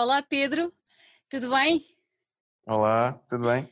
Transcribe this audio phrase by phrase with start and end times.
[0.00, 0.72] Olá Pedro,
[1.28, 1.84] tudo bem?
[2.64, 3.68] Olá, tudo bem?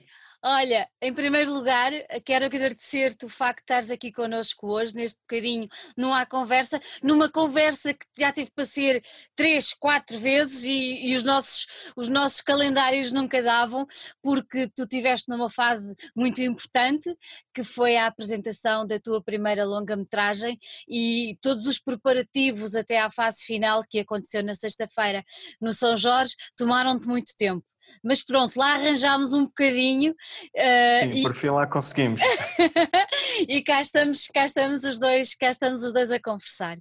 [0.49, 1.91] Olha, em primeiro lugar,
[2.25, 7.29] quero agradecer-te o facto de estares aqui connosco hoje, neste bocadinho, não há conversa, numa
[7.29, 9.03] conversa que já tive para ser
[9.35, 11.67] três, quatro vezes e, e, os, nossos,
[11.97, 13.85] os nossos calendários nunca davam,
[14.23, 17.13] porque tu estiveste numa fase muito importante,
[17.53, 20.57] que foi a apresentação da tua primeira longa-metragem
[20.89, 25.25] e todos os preparativos até à fase final que aconteceu na sexta-feira
[25.61, 27.65] no São Jorge tomaram-te muito tempo
[28.03, 30.13] mas pronto, lá arranjámos um bocadinho.
[30.13, 31.23] Uh, Sim, e...
[31.23, 32.21] por fim lá conseguimos.
[33.49, 36.79] e cá estamos, cá estamos os dois, cá estamos os dois a conversar.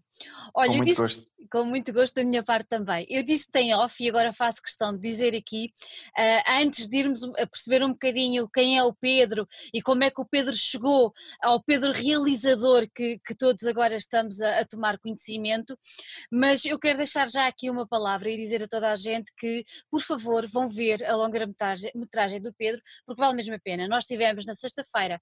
[0.54, 1.26] Olha, com muito disse, gosto.
[1.52, 3.06] Com muito gosto da minha parte também.
[3.10, 5.72] Eu disse tem off e agora faço questão de dizer aqui,
[6.18, 10.10] uh, antes de irmos a perceber um bocadinho quem é o Pedro e como é
[10.10, 14.98] que o Pedro chegou ao Pedro realizador que, que todos agora estamos a, a tomar
[14.98, 15.78] conhecimento,
[16.32, 19.64] mas eu quero deixar já aqui uma palavra e dizer a toda a gente que,
[19.90, 23.88] por favor, vão ver ver a longa-metragem metragem do Pedro, porque vale mesmo a pena.
[23.88, 25.20] Nós tivemos na sexta-feira,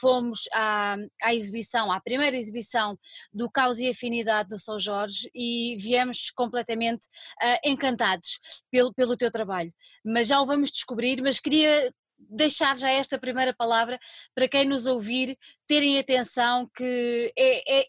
[0.00, 2.98] fomos à, à exibição, à primeira exibição
[3.32, 7.06] do Caos e Afinidade do São Jorge e viemos completamente
[7.42, 9.72] uh, encantados pelo, pelo teu trabalho.
[10.04, 11.92] Mas já o vamos descobrir, mas queria
[12.30, 13.98] deixar já esta primeira palavra
[14.34, 17.86] para quem nos ouvir terem atenção que é, é,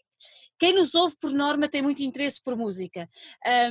[0.58, 3.08] quem nos ouve, por norma, tem muito interesse por música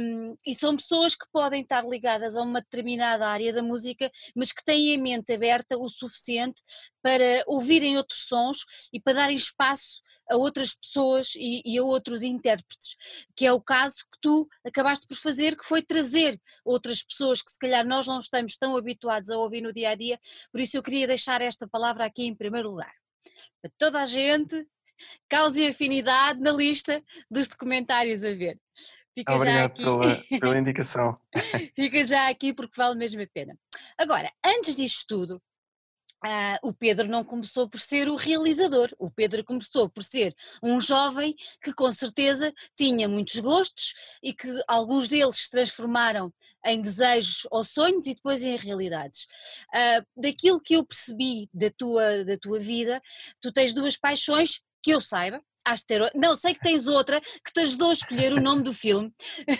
[0.01, 4.51] um, e são pessoas que podem estar ligadas a uma determinada área da música, mas
[4.51, 6.61] que têm a mente aberta o suficiente
[7.01, 12.23] para ouvirem outros sons e para darem espaço a outras pessoas e, e a outros
[12.23, 12.95] intérpretes,
[13.35, 17.51] que é o caso que tu acabaste por fazer, que foi trazer outras pessoas que
[17.51, 20.19] se calhar nós não estamos tão habituados a ouvir no dia a dia,
[20.51, 22.93] por isso eu queria deixar esta palavra aqui em primeiro lugar.
[23.61, 24.65] Para toda a gente,
[25.29, 28.59] causa e afinidade na lista dos documentários a ver.
[29.15, 31.17] Fica Obrigado pela, pela indicação.
[31.75, 33.57] Fica já aqui porque vale mesmo a pena.
[33.97, 35.41] Agora, antes disto tudo,
[36.25, 40.79] Uh, o Pedro não começou por ser o realizador, o Pedro começou por ser um
[40.79, 46.33] jovem que com certeza tinha muitos gostos e que alguns deles se transformaram
[46.65, 49.27] em desejos ou sonhos e depois em realidades.
[49.67, 53.01] Uh, daquilo que eu percebi da tua, da tua vida,
[53.41, 57.21] tu tens duas paixões que eu saiba, Has de ter, não, sei que tens outra
[57.21, 59.13] que te ajudou a escolher o nome do filme.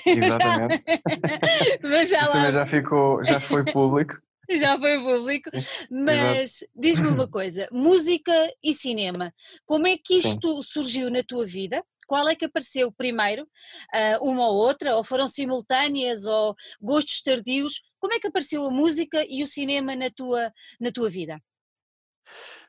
[0.05, 0.83] Exatamente.
[1.81, 2.51] Mas já lá.
[2.51, 4.15] já ficou, já foi público.
[4.51, 5.49] Já foi público,
[5.89, 9.33] mas diz-me uma coisa: música e cinema,
[9.65, 10.69] como é que isto Sim.
[10.69, 11.81] surgiu na tua vida?
[12.05, 13.47] Qual é que apareceu primeiro,
[13.93, 17.81] ah, uma ou outra, ou foram simultâneas, ou gostos tardios?
[17.97, 21.39] Como é que apareceu a música e o cinema na tua, na tua vida?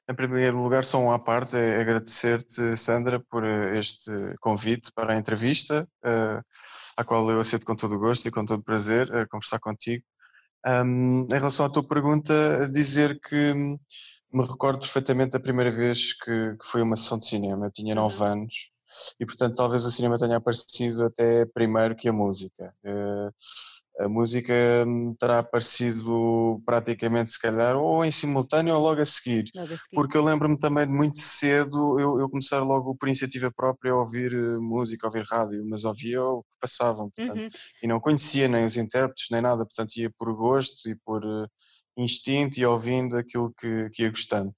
[0.09, 5.15] Em primeiro lugar, só um à parte, é agradecer-te, Sandra, por eh, este convite para
[5.15, 6.44] a entrevista, uh,
[6.94, 9.59] à qual eu aceito com todo o gosto e com todo o prazer uh, conversar
[9.60, 10.04] contigo.
[10.66, 13.53] Em relação à tua pergunta, dizer que
[14.32, 17.94] me recordo perfeitamente da primeira vez que, que foi uma sessão de cinema, eu tinha
[17.94, 18.25] nove uhum.
[18.25, 18.71] anos,
[19.21, 22.75] e portanto talvez o cinema tenha aparecido até primeiro que a música.
[24.00, 24.53] A música
[24.87, 29.44] hum, terá aparecido praticamente, se calhar, ou em simultâneo ou logo a seguir.
[29.55, 29.94] Logo a seguir.
[29.94, 33.99] Porque eu lembro-me também de muito cedo eu, eu, começar logo por iniciativa própria a
[33.99, 37.49] ouvir eh, música, a ouvir rádio, mas ouvia o que passavam, portanto, uhum.
[37.83, 41.47] e não conhecia nem os intérpretes, nem nada, portanto ia por gosto e por uh,
[41.97, 44.50] instinto e ouvindo aquilo que, que ia gostando.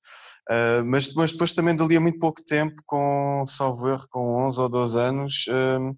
[0.51, 4.61] Uh, mas, mas depois também dali a muito pouco tempo, com, salvo erro, com 11
[4.61, 5.97] ou 12 anos, uh,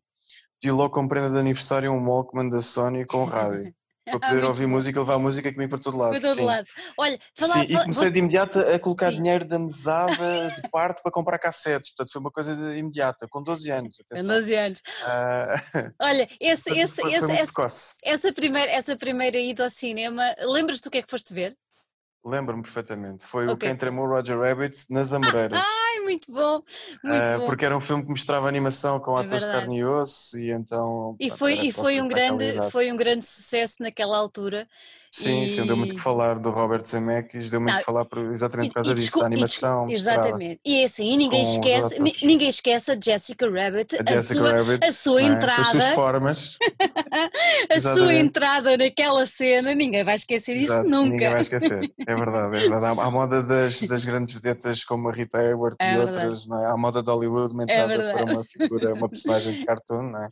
[0.61, 3.73] pedi logo como prenda de aniversário um Walkman da Sony com rádio.
[4.11, 4.73] Para poder ah, ouvir bom.
[4.73, 6.11] música, levar música comigo para todo lado.
[6.13, 6.45] Para todo sim.
[6.45, 6.67] lado.
[6.97, 8.13] Olha, falar, sim, e comecei vou...
[8.13, 9.17] de imediato a colocar sim.
[9.17, 11.91] dinheiro da mesada de parte para comprar cassetes.
[11.91, 13.97] Portanto, foi uma coisa de imediata, com 12 anos.
[14.11, 14.79] Com 12 anos.
[14.81, 15.93] Uh...
[16.01, 20.91] Olha, esse, esse, foi, esse, essa, essa, primeira, essa primeira ida ao cinema, lembras-te o
[20.91, 21.55] que é que foste ver?
[22.28, 23.27] Lembro-me perfeitamente.
[23.27, 23.55] Foi okay.
[23.55, 25.59] o Quem Tramou Roger Rabbit nas Amoreiras.
[25.59, 26.62] Ai, muito bom!
[27.03, 27.47] Muito uh, bom.
[27.47, 30.50] Porque era um filme que mostrava animação com é atores de carne e osso e
[30.50, 31.16] então...
[31.19, 34.69] E foi, e foi, um grande, foi um grande sucesso naquela altura
[35.10, 35.49] Sim, e...
[35.49, 38.75] sim, deu muito que falar do Robert Zemeckis, deu muito que falar por, exatamente por
[38.75, 39.91] causa disso, da animação.
[39.91, 40.60] exatamente.
[40.65, 44.93] E é assim, ninguém esquece, ninguém esquece a Jessica Rabbit, a, a sua, Rabbit, a
[44.93, 45.25] sua é?
[45.25, 45.95] entrada.
[45.95, 46.59] formas.
[47.71, 51.11] a sua entrada naquela cena, ninguém vai esquecer Exato, isso nunca.
[51.11, 53.01] Ninguém vai esquecer, é verdade, é verdade.
[53.01, 56.71] Há, moda das, das grandes vedetas como a Rita Hayworth é e outras, não é?
[56.71, 60.28] Há moda de Hollywood mentada é para uma figura, uma personagem de cartoon, não é?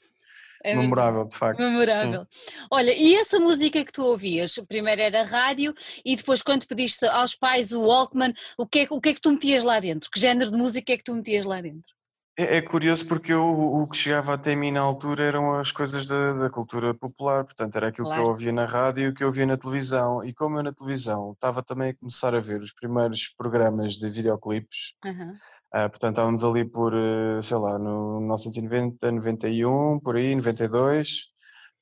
[0.62, 1.58] É memorável, de facto.
[1.58, 2.26] Memorável.
[2.30, 2.50] Sim.
[2.70, 4.54] Olha, e essa música que tu ouvias?
[4.68, 5.74] Primeiro era rádio
[6.04, 9.20] e depois, quando pediste aos pais o Walkman, o que, é, o que é que
[9.20, 10.10] tu metias lá dentro?
[10.10, 11.95] Que género de música é que tu metias lá dentro?
[12.38, 16.06] É, é curioso porque eu, o que chegava até mim na altura eram as coisas
[16.06, 19.22] da, da cultura popular, portanto era aquilo que eu ouvia na rádio e o que
[19.24, 20.22] eu ouvia na televisão.
[20.22, 24.08] E como eu na televisão estava também a começar a ver os primeiros programas de
[24.10, 25.32] videoclipes, Aham.
[25.72, 31.28] ah, portanto estávamos ali por, eh, sei lá, no 1990, 91, por aí, 92.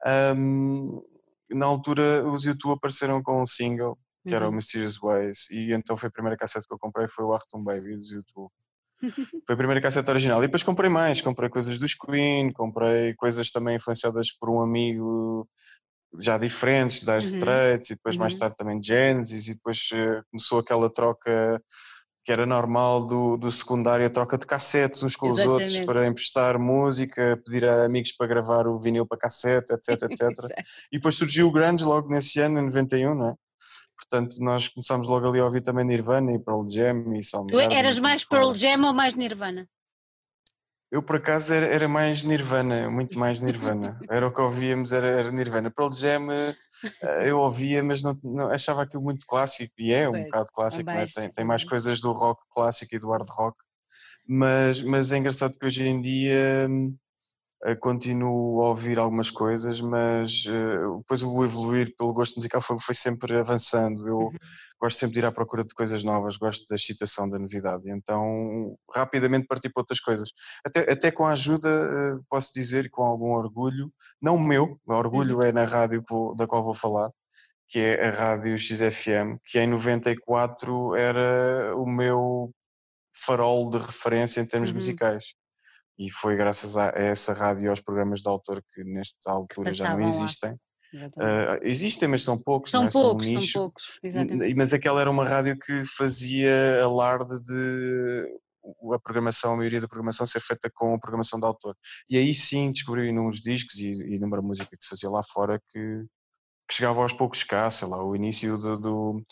[0.04, 1.00] ahm,
[1.50, 4.56] na altura os YouTube apareceram com um single, que era o Uhum.
[4.56, 7.96] Mysterious Ways, e então foi a primeira cassete que eu comprei, foi o Achtung Baby
[7.96, 8.50] dos YouTube.
[9.46, 10.42] Foi a primeira cassete original.
[10.42, 15.48] E depois comprei mais, comprei coisas dos Queen, comprei coisas também influenciadas por um amigo
[16.18, 18.40] já diferentes, da Uhum, Straits, e depois mais uhum.
[18.40, 21.60] tarde também Genesis, e depois eh, começou aquela troca
[22.24, 25.86] que era normal do, do secundário, a troca de cassetes uns com os outros Exatamente.
[25.86, 30.20] para emprestar música, pedir a amigos para gravar o vinil para cassete, etc, etc.
[30.90, 33.34] E depois surgiu o grunge logo nesse ano, em 91, não é?
[33.96, 37.76] Portanto, nós começámos logo ali a ouvir também Nirvana e Pearl Jam e Tu Soundgarden.
[37.76, 38.24] eras mais.
[38.24, 39.68] Pearl Jam ou mais Nirvana?
[40.90, 43.98] Eu, por acaso, era, era mais Nirvana, muito mais Nirvana.
[44.08, 45.68] Era o que ouvíamos, era, era Nirvana.
[45.70, 46.56] Pearl Jam eh,
[47.24, 50.88] eu ouvia, mas não, não- achava aquilo muito clássico, e é um Pois, bocado clássico,
[50.90, 51.04] é?
[51.06, 53.56] tem, tem mais coisas do rock clássico e do hard rock,
[54.26, 56.96] mas, mas é engraçado que hoje em dia hum,
[57.80, 62.94] continuo a ouvir algumas coisas, mas eh, depois o evoluir pelo gosto musical foi, foi
[62.94, 64.06] sempre avançando.
[64.06, 64.30] Eu Uhum.
[64.80, 68.76] gosto sempre de ir à procura de coisas novas, gosto da excitação, da novidade, então
[68.92, 70.28] rapidamente parti para outras coisas.
[70.66, 73.90] Até, até com a ajuda, eh, posso dizer, com algum orgulho,
[74.20, 75.42] não o meu, o orgulho Uhum.
[75.44, 77.08] é na rádio vou- da qual vou falar,
[77.68, 82.50] que é a Rádio XFM, que em 94 era o meu
[83.24, 84.76] farol de referência em termos Uhum.
[84.76, 85.32] musicais.
[85.98, 89.96] E foi graças a essa rádio e aos programas de autor que nesta altura já
[89.96, 90.56] não existem.
[91.18, 92.90] Ah, existem, mas são poucos, São é?
[92.90, 94.54] poucos, um são poucos, exatamente.
[94.54, 98.38] Mas aquela era uma rádio que fazia alarde de
[98.94, 101.76] a programação, a maioria da programação ser feita com a programação de autor.
[102.08, 105.60] E aí sim descobri inúmeros discos e, e inúmera música que se fazia lá fora
[105.68, 106.04] que,
[106.68, 109.22] que chegava aos poucos cá, sei lá, o início do, do,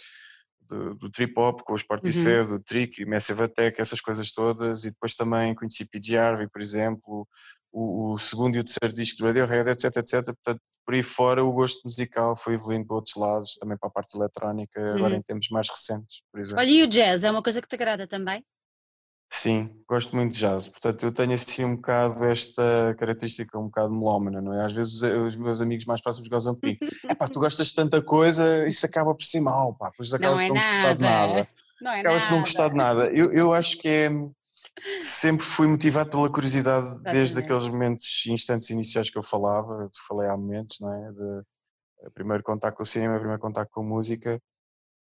[0.73, 1.87] do, do trip hop com os Uhum.
[1.89, 6.61] Portishead, do Trick, Massive Attack, essas coisas todas, e depois também conheci PG Harvey, por
[6.61, 7.29] exemplo,
[7.71, 10.25] o, o segundo e o terceiro disco do Radiohead, etc, etc.
[10.25, 13.93] Portanto, por aí fora o gosto musical foi evoluindo para outros lados, também para a
[13.93, 15.19] parte eletrónica, agora Uhum.
[15.21, 16.61] em tempos mais recentes, por exemplo.
[16.61, 18.45] Olha, e o jazz é uma coisa que te agrada também?
[19.35, 23.95] Sim, gosto muito de jazz, portanto eu tenho assim um bocado esta característica um bocado
[23.95, 24.67] melómana, não é?
[24.67, 26.81] Às vezes os, os meus amigos mais próximos gozam comigo.
[27.09, 30.37] É pá, tu gostas de tanta coisa, isso acaba por ser mau, pá, depois acabas
[30.37, 31.33] Não é por não gostar de nada.
[31.35, 31.49] nada.
[31.81, 33.05] Não é Acabas por não gostar de nada.
[33.05, 33.17] nada.
[33.17, 34.11] Eu, eu acho que é.
[35.03, 37.45] Sempre fui motivado pela curiosidade desde Exatamente.
[37.45, 41.13] aqueles momentos, instantes iniciais que eu falava, te falei há momentos, não é?
[41.13, 41.43] De,
[42.03, 44.41] eh, primeiro contato com o cinema, primeiro contato com a música.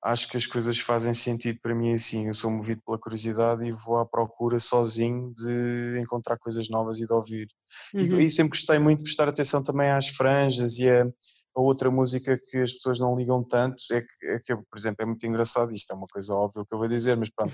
[0.03, 2.27] Acho que as coisas fazem sentido para mim assim.
[2.27, 7.07] Eu sou movido pela curiosidade e vou à procura sozinho de encontrar coisas novas e
[7.07, 7.49] de ouvir.
[7.95, 8.19] E, Uhum.
[8.21, 12.39] e sempre gostei muito de prestar atenção também às franjas e a, a outra música
[12.51, 13.77] que as pessoas não ligam tanto.
[13.93, 16.75] É que, é que, por exemplo, é muito engraçado, isto é uma coisa óbvia que
[16.75, 17.53] eu vou dizer, mas pronto.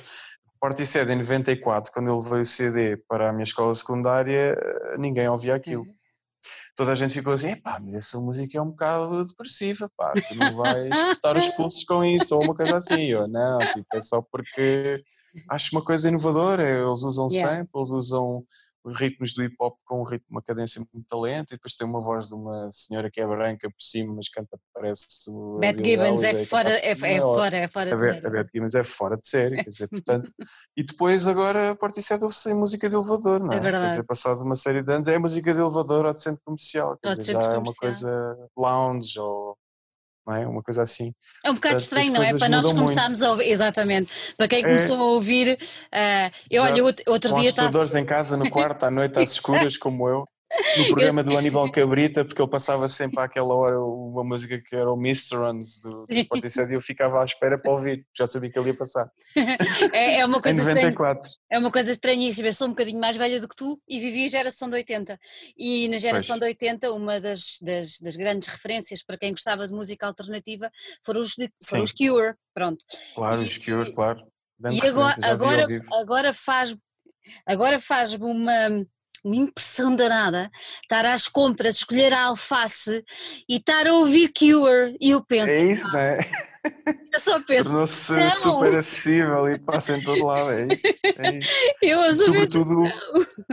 [0.60, 4.56] Portishead em 94, quando ele veio o CD para a minha escola secundária,
[4.98, 5.82] ninguém ouvia aquilo.
[5.82, 5.94] Uhum.
[6.76, 10.34] Toda a gente ficou assim, pá, mas essa música é um bocado depressiva, pá, tu
[10.34, 13.06] não vais cortar os pulsos com isso, ou uma coisa assim.
[13.06, 15.02] Eu, não, tipo, é só porque
[15.48, 17.56] acho uma coisa inovadora, eles usam Yeah.
[17.56, 18.44] samples, usam
[18.86, 21.86] os ritmos do hip hop com um ritmo, uma cadência muito talento, e depois tem
[21.86, 25.06] uma voz de uma senhora que é branca por cima, mas canta parece
[25.58, 28.26] Billie Gibbons é fora, é, é fora, é fora de série.
[28.26, 30.32] a Beth Gibbons é fora de série, quer dizer, portanto,
[30.76, 33.56] e depois agora a Portishead ouve-se em música de elevador, não é?
[33.56, 33.84] É verdade.
[33.86, 36.96] Quer dizer, passado uma série de anos, é música de elevador ou de centro comercial,
[37.02, 39.58] quer dizer, já é uma coisa lounge ou
[40.26, 40.46] não é?
[40.46, 41.12] uma coisa assim.
[41.44, 42.36] É um bocado estranho, não é?
[42.36, 42.80] Para nós muito.
[42.82, 44.10] começarmos a ouvir, exatamente.
[44.36, 44.62] Para quem É.
[44.62, 45.58] começou a ouvir,
[45.92, 46.84] ah, eu olha, Exato.
[46.84, 47.68] outro, outro com dia estava.
[47.68, 50.24] escutadores em casa, no quarto, à noite, às escuras, como eu.
[50.78, 54.90] No programa do Aníbal Cabrita, porque ele passava sempre àquela hora uma música que era
[54.90, 58.58] o Misterons do, do Portishead e eu ficava à espera para ouvir, já sabia que
[58.58, 59.10] ele ia passar.
[59.92, 60.90] É, é uma Em coisa estranha.
[60.90, 61.30] 94.
[61.50, 64.24] É uma coisa estranhíssima, eu sou um bocadinho mais velha do que tu e vivi
[64.24, 65.18] a geração de 80.
[65.56, 66.40] E na geração Pois.
[66.40, 70.70] de 80, uma das, das, das grandes referências para quem gostava de música alternativa
[71.04, 71.34] foram os,
[71.64, 71.92] foram os.
[71.92, 72.84] Cure, pronto.
[73.14, 74.26] Claro, E- os Cure, claro.
[74.58, 76.74] Grande E agora, agora, agora faz
[77.44, 78.86] agora faz-me uma,
[79.26, 80.50] uma impressão danada
[80.82, 83.04] estar às compras, escolher a alface
[83.48, 86.18] e estar a ouvir Cure e eu penso, É isso, não é?
[87.12, 87.64] Eu só penso.
[87.64, 90.86] Tornou-se super acessível e passa em todo lado, é isso.
[91.16, 91.50] É isso.
[91.82, 92.82] Eu E sobretudo,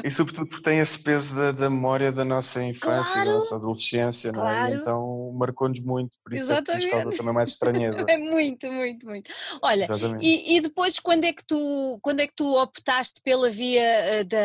[0.04, 3.56] e sobretudo porque tem esse peso da, da memória da nossa infância Claro, da nossa
[3.56, 4.54] adolescência, não é?
[4.54, 4.76] Claro.
[4.76, 7.18] então marcou-nos muito, por isso é que nos causa Exatamente.
[7.18, 8.06] também mais estranheza.
[8.14, 9.32] É muito, muito, muito.
[9.62, 10.26] Olha, Exatamente.
[10.26, 14.24] e, e depois quando é que tu quando é que tu optaste pela via eh,
[14.24, 14.38] da,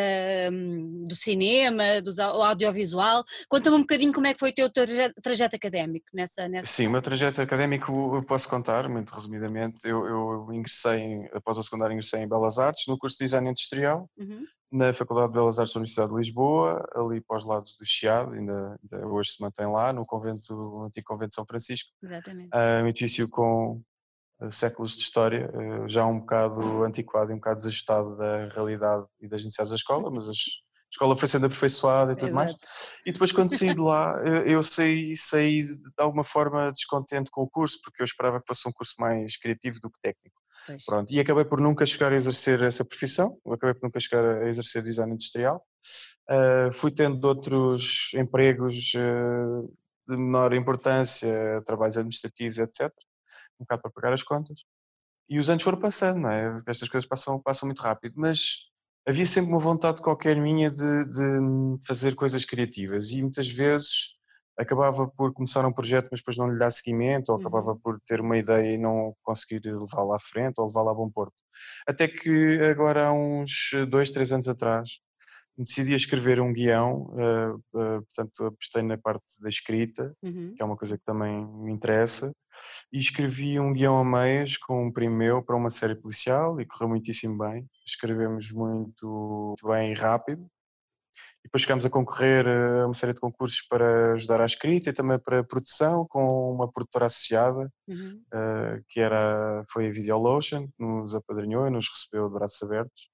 [1.07, 2.11] do cinema, do
[2.43, 3.25] audiovisual?
[3.49, 6.87] Conta-me um bocadinho como é que foi o teu traje- trajeto académico nessa, nessa Sim,
[6.87, 8.58] o meu trajeto académico eu posso contar,
[8.91, 9.87] muito resumidamente.
[9.89, 13.49] Eu, eu ingressei, em- após o secundário, ingressei em Belas Artes, no curso de Design
[13.51, 17.77] Industrial, Uhum, na Faculdade de Belas Artes da Universidade de Lisboa, ali para os lados
[17.77, 21.47] do Chiado, ainda, ainda hoje se mantém lá, no convento, no antigo convento de São
[21.47, 22.51] Francisco, exatamente.
[22.53, 23.81] Ah, um edifício com
[24.41, 29.07] ah, séculos de história, ah, já um bocado antiquado e um bocado desajustado da realidade
[29.21, 32.51] e das necessidades da escola, mas as- a escola foi sendo aperfeiçoada e tudo mais.
[32.51, 32.67] Exato.
[33.07, 37.43] E depois quando saí de lá, eu, eu saí, saí de alguma forma descontente com
[37.43, 40.41] o curso, porque eu esperava que fosse um curso mais criativo do que técnico.
[40.67, 40.85] Pois.
[40.85, 44.49] Pronto, e acabei por nunca chegar a exercer essa profissão, acabei por nunca chegar a
[44.49, 45.65] exercer design industrial.
[46.29, 49.63] Ah, fui tendo outros empregos ah,
[50.09, 52.93] de menor importância, trabalhos administrativos, etc.
[53.61, 54.61] Um bocado para pagar as contas.
[55.29, 56.63] E os anos foram passando, não é?
[56.67, 58.69] Estas coisas passam, passam muito rápido, mas
[59.09, 64.17] havia sempre uma vontade qualquer minha de, de fazer coisas criativas e muitas vezes
[64.59, 67.79] acabava por começar um projeto, mas depois não lhe dar seguimento, ou acabava Uhum.
[67.79, 71.37] por ter uma ideia e não conseguir levá-la à frente ou levá-la a bom porto.
[71.87, 74.91] Até que agora há uns dois, três anos atrás
[75.65, 80.55] decidi escrever um guião, eh, eh, portanto apostei na parte da escrita, Uhum.
[80.57, 82.33] que é uma coisa que também me interessa,
[82.93, 86.67] e escrevi um guião a meias com um primo meu para uma série policial e
[86.67, 87.67] correu muitíssimo bem.
[87.87, 90.43] Escrevemos muito bem e rápido.
[91.41, 94.93] E depois chegámos a concorrer a uma série de concursos para ajudar à escrita e
[94.93, 98.23] também para a produção com uma produtora associada, Uhum.
[98.35, 103.09] eh, que era, foi a Videolotion, que nos apadrinhou e nos recebeu de braços abertos.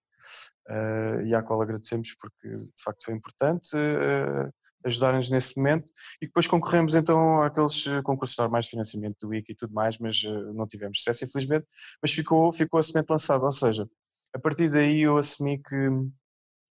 [0.68, 4.50] Eh, e à qual agradecemos porque de facto foi importante eh,
[4.84, 5.90] ajudar-nos nesse momento
[6.20, 9.98] e depois concorremos então àqueles eh, concursos normais de financiamento do Wiki e tudo mais,
[9.98, 11.66] mas eh, não tivemos sucesso infelizmente,
[12.02, 13.88] mas ficou, ficou a semente lançada, ou seja,
[14.34, 15.88] a partir daí eu assumi que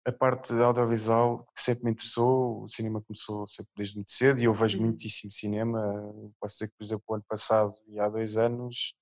[0.04, 4.44] a parte audiovisual que sempre me interessou, o cinema começou sempre desde muito cedo e
[4.44, 4.86] eu vejo Uhum.
[4.86, 5.80] muitíssimo cinema,
[6.40, 8.94] posso dizer que por exemplo o ano passado e há dois anos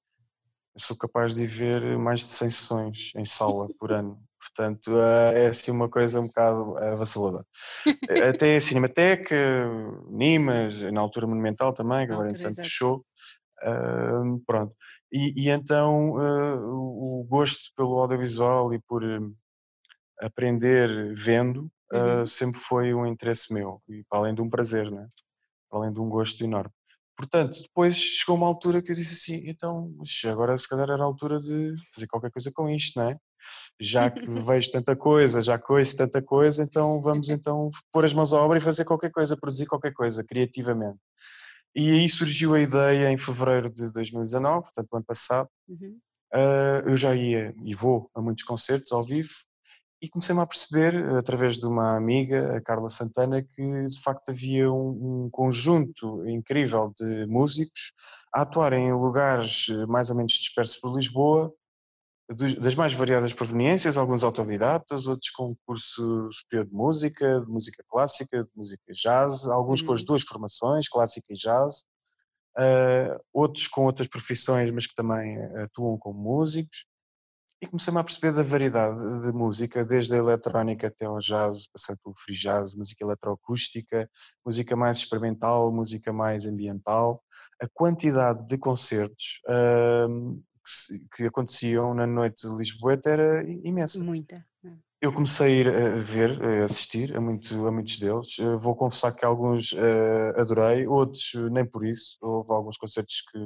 [0.75, 4.23] eu sou capaz de ver mais de 100 sessões em sala por ano.
[4.41, 7.45] Portanto, eh, é assim uma coisa um bocado avassaladora.
[8.11, 9.37] Eh, Até a Cinemateca,
[10.09, 13.05] Nimas, na altura Monumental também, que agora entretanto fechou.
[13.63, 14.75] Ah, pronto.
[15.13, 19.35] E, e então ah, o, gosto pelo audiovisual e por hum,
[20.21, 22.25] aprender vendo Uhum.
[22.25, 23.83] sempre foi um interesse meu.
[23.89, 25.09] E para além de um prazer, né?
[25.69, 26.73] para além de um gosto enorme.
[27.17, 29.93] Portanto, depois chegou uma altura que eu disse assim, então,
[30.27, 33.19] agora se calhar era a altura de fazer qualquer coisa com isto, não é?
[33.81, 38.13] Já que vejo tanta coisa, já que ouço tanta coisa, então vamos então pôr as
[38.13, 40.99] mãos à obra e fazer qualquer coisa, produzir qualquer coisa, criativamente.
[41.75, 45.99] E aí surgiu a ideia em fevereiro de 2019, portanto, ano passado, Uhum.
[46.33, 49.31] ah, eu já ia e vou a muitos concertos ao vivo
[50.03, 54.73] e comecei-me a perceber, através de uma amiga, a Carla Santana, que de facto havia
[54.73, 57.93] um, um conjunto incrível de músicos
[58.35, 61.53] a atuar em lugares eh, mais ou menos dispersos por Lisboa,
[62.35, 68.45] das mais variadas proveniências, alguns autodidatas, outros com curso superior de música, de música clássica,
[68.45, 70.07] de música jazz, alguns com as Uhum.
[70.07, 71.85] duas formações, clássica e jazz,
[72.57, 76.85] ah, outros com outras profissões, mas que também atuam como músicos
[77.63, 81.99] e comecei-me a perceber da variedade de música, desde a eletrónica até ao jazz, passando
[82.03, 84.09] pelo free jazz, música eletroacústica,
[84.47, 87.23] música mais experimental, música mais ambiental,
[87.61, 90.41] a quantidade de concertos ahm,
[90.91, 94.03] que, que aconteciam na noite de Lisboa era imensa.
[94.03, 94.45] Muita.
[94.63, 94.77] né?
[95.01, 98.39] Eu comecei a ir a ver, a assistir a, muito, a muitos deles.
[98.39, 102.19] Eh, Vou confessar que alguns eh, adorei, outros eh, nem por isso.
[102.21, 103.39] Houve alguns concertos que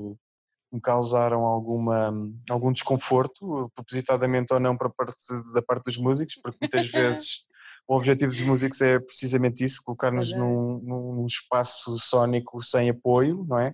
[0.72, 2.12] me causaram alguma,
[2.50, 5.14] algum desconforto, propositadamente ou não, para parte,
[5.54, 7.44] da parte dos músicos, porque muitas vezes
[7.86, 10.36] o objetivo dos músicos é precisamente isso, colocar-nos é.
[10.36, 13.72] num- num espaço sónico sem apoio, não é?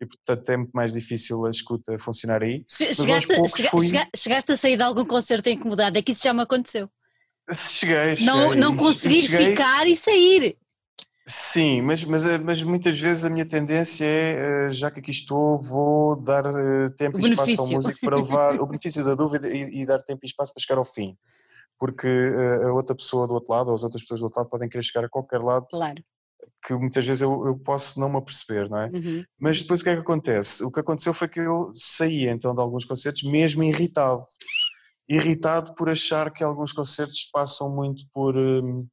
[0.00, 2.64] E portanto é muito mais difícil a escuta funcionar aí.
[2.68, 6.32] Chegaste, chega- fui- chega- chegaste a sair de algum concerto incomodado, é que isso já
[6.32, 6.88] me aconteceu.
[7.52, 8.26] Cheguei, cheguei.
[8.26, 10.56] Não, não conseguir cheguei- ficar e sair.
[11.26, 15.10] Sim, mas, mas, eh, mas muitas vezes a minha tendência é, eh, já que aqui
[15.10, 17.74] estou, vou dar eh, tempo O e espaço ao benefício.
[17.76, 20.78] músico para levar o benefício da dúvida e, e dar tempo e espaço para chegar
[20.78, 21.14] ao fim.
[21.78, 24.68] Porque a outra pessoa do outro lado, ou as outras pessoas do outro lado, podem
[24.70, 26.02] querer chegar a qualquer lado Claro.
[26.64, 28.86] Que muitas vezes eu, eu, posso não me aperceber, não é?
[28.88, 29.24] Uhum.
[29.38, 30.64] Mas depois o que é que acontece?
[30.64, 34.22] O que aconteceu foi que eu saí então de alguns concertos mesmo irritado.
[35.08, 38.86] Irritado por achar que alguns concertos passam muito por, um,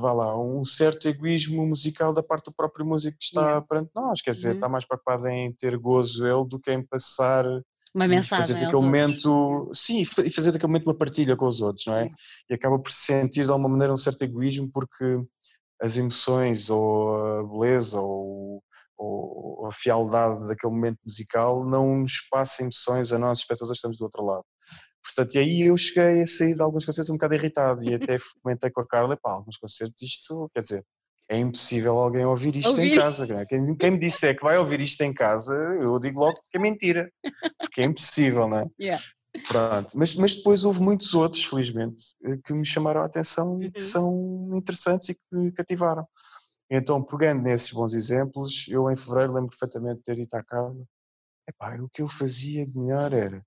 [0.00, 3.66] vá lá, um certo egoísmo musical da parte do próprio músico que está yeah.
[3.66, 4.54] perante nós, quer dizer, uhum.
[4.54, 7.44] está mais preocupado em ter gozo ele do que em passar
[7.94, 9.80] uma mensagem fazer daquele momento, outros.
[9.80, 12.10] sim, e fazer daquele momento uma partilha com os outros, não é?
[12.48, 15.22] E acaba por sentir de alguma maneira um certo egoísmo porque
[15.80, 18.62] as emoções ou a beleza ou,
[18.96, 24.04] ou a fialdade daquele momento musical não nos passa emoções a nós, espectadores, estamos do
[24.04, 24.44] outro lado.
[25.02, 28.16] Portanto, e aí eu cheguei a sair de alguns concertos um bocado irritado e até
[28.42, 30.84] comentei com a Carla, pá, alguns concertos isto, quer dizer,
[31.28, 32.94] é impossível alguém ouvir isto ouvir.
[32.94, 33.26] em casa.
[33.46, 36.60] Quem, quem, me disser que vai ouvir isto em casa, eu digo logo que é
[36.60, 37.10] mentira,
[37.60, 38.66] porque é impossível, não é?
[38.80, 39.02] Yeah.
[39.46, 39.96] Pronto.
[39.96, 43.80] Mas, mas depois houve muitos outros, felizmente, eh, que me chamaram a atenção e que
[43.82, 43.86] uhum.
[43.86, 46.06] são interessantes e que me cativaram.
[46.70, 50.84] Então, pegando nesses bons exemplos, eu em fevereiro lembro perfeitamente de ter ido à Carla.
[51.48, 53.42] Epá, o que eu fazia de melhor era,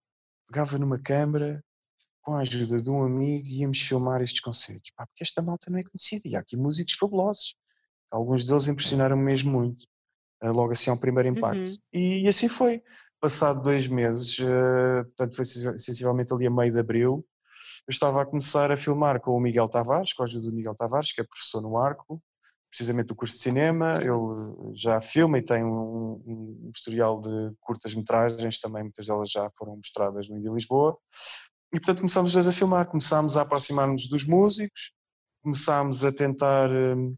[0.47, 1.63] pegava numa câmara,
[2.21, 4.91] com a ajuda de um amigo, íamos filmar estes concertos.
[4.95, 7.55] Pá, porque esta malta não é conhecida e há aqui músicos fabulosos.
[8.11, 9.87] Alguns deles impressionaram-me mesmo muito,
[10.41, 11.59] eh, logo assim ao primeiro impacto.
[11.59, 11.77] Uhum.
[11.93, 12.81] E, e assim foi
[13.21, 17.25] passado dois meses, uh, portanto foi sensivelmente ali a meio de abril,
[17.87, 20.75] eu estava a começar a filmar com o Miguel Tavares, com a ajuda do Miguel
[20.75, 22.21] Tavares, que é professor no Arco,
[22.69, 23.95] precisamente do curso de cinema.
[23.99, 29.75] Ele já filma e tem um, um historial de curtas-metragens, também muitas delas já foram
[29.75, 30.97] mostradas no Índia Lisboa.
[31.73, 34.91] E portanto começámos os dois a filmar, começámos a aproximar-nos dos músicos,
[35.41, 37.15] começámos a tentar um,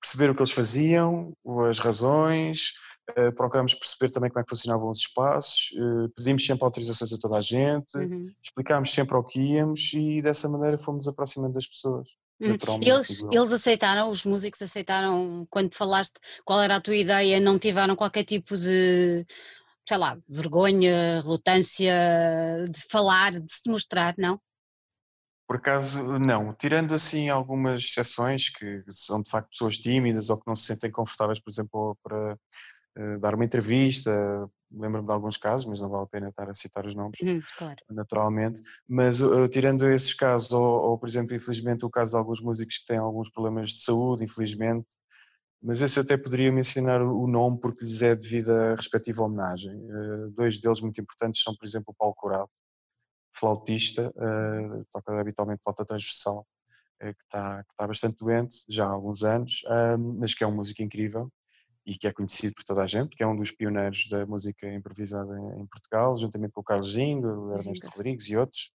[0.00, 1.34] perceber o que eles faziam,
[1.68, 2.72] as razões,
[3.10, 7.18] Uh, procuramos perceber também como é que funcionavam os espaços, uh, pedimos sempre autorizações a
[7.18, 8.30] toda a gente, uhum.
[8.42, 12.08] explicámos sempre ao que íamos e dessa maneira fomos aproximando das pessoas.
[12.40, 12.56] Uhum.
[12.82, 17.96] Eles, eles aceitaram, os músicos aceitaram quando falaste qual era a tua ideia, não tiveram
[17.96, 19.26] qualquer tipo de,
[19.88, 21.92] sei lá, vergonha, relutância
[22.70, 24.40] de falar, de se mostrar, não?
[25.48, 26.52] Por acaso, não.
[26.52, 30.92] Tirando assim algumas exceções que são de facto pessoas tímidas ou que não se sentem
[30.92, 32.36] confortáveis, por exemplo, para eh,
[33.20, 34.10] dar uma entrevista,
[34.70, 37.40] lembro-me de alguns casos, mas não vale a pena estar a citar os nomes, uhum,
[37.56, 37.76] claro.
[37.90, 38.60] naturalmente.
[38.86, 42.78] Mas uh, tirando esses casos, ou, ou, por exemplo, infelizmente, o caso de alguns músicos
[42.78, 44.86] que têm alguns problemas de saúde, infelizmente,
[45.60, 49.74] mas esse até poderia mencionar o nome porque lhes é devido a respectiva homenagem.
[49.74, 52.50] Uh, dois deles muito importantes são, por exemplo, o Paulo Corado,
[53.34, 56.46] flautista, uh, toca habitualmente flauta transversal,
[57.00, 59.62] que está, que está bastante doente já há alguns anos,
[60.18, 61.30] mas que é um músico incrível
[61.88, 64.70] e que é conhecido por toda a gente, que é um dos pioneiros da música
[64.70, 68.70] improvisada em, Portugal, juntamente com o Carlos Zingo, o Ernesto Rodrigues e outros.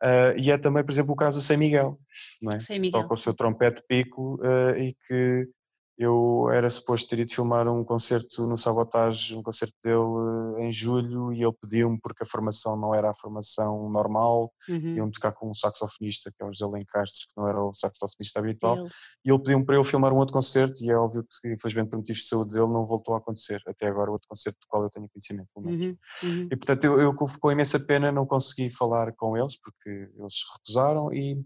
[0.00, 1.98] Uh, e é também, por exemplo, o caso do Sem Miguel,
[2.40, 2.60] não é?
[2.60, 3.02] Sem Miguel.
[3.02, 5.48] Toca o seu trompete pico uh, e que
[5.96, 10.72] eu era suposto ter ido filmar um concerto no Sabotage, um concerto dele eh, em
[10.72, 14.96] julho, e ele pediu-me porque a formação não era a formação normal, uhum.
[14.96, 18.40] iam tocar com um saxofonista, que é o José Lencastres, que não era o saxofonista
[18.40, 18.88] habitual, ele.
[19.24, 21.98] e ele pediu-me para eu filmar um outro concerto, e é óbvio que, infelizmente, por
[21.98, 24.82] motivos de saúde dele, não voltou a acontecer, até agora, o outro concerto do qual
[24.82, 25.96] eu tenho conhecimento, pelo menos.
[26.22, 26.28] Uhum.
[26.28, 26.48] Uhum.
[26.50, 31.12] E, portanto, eu, eu com imensa pena não consegui falar com eles, porque eles recusaram,
[31.12, 31.38] e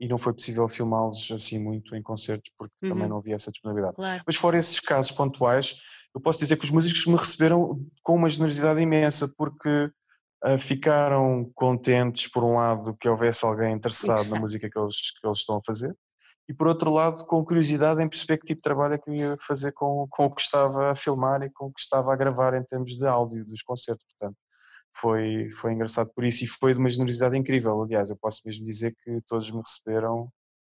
[0.00, 2.88] e não foi possível filmá-los assim muito em concertos porque uhum.
[2.88, 3.96] também não havia essa disponibilidade.
[3.96, 4.22] Claro.
[4.26, 5.76] Mas fora esses casos pontuais,
[6.14, 9.90] eu posso dizer que os músicos me receberam com uma generosidade imensa porque
[10.44, 15.26] uh, ficaram contentes, por um lado, que houvesse alguém interessado na música que eles, que
[15.26, 15.94] eles estão a fazer
[16.48, 19.14] e por outro lado com curiosidade em perceber que tipo de trabalho é que eu
[19.14, 22.16] ia fazer com, com o que estava a filmar e com o que estava a
[22.16, 24.36] gravar em termos de áudio dos concertos, portanto
[24.94, 27.82] foi, foi engraçado por isso e foi de uma generosidade incrível.
[27.82, 30.30] Aliás, eu posso mesmo dizer que todos me receberam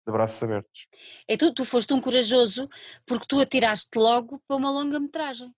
[0.06, 0.86] de braços abertos.
[1.28, 2.68] É tu, tu foste um corajoso
[3.06, 5.52] porque tu atiraste logo para uma longa-metragem.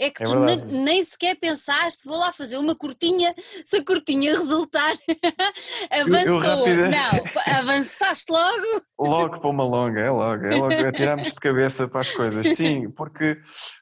[0.00, 3.34] É que é tu nem, nem, sequer pensaste, vou lá fazer uma curtinha,
[3.64, 4.94] se a curtinha resultar,
[5.90, 6.68] avançou.
[6.68, 8.82] Não, avançaste logo.
[8.96, 12.46] Logo para uma longa, é logo, é logo, atirámos de cabeça para as coisas.
[12.54, 13.38] Sim, porque,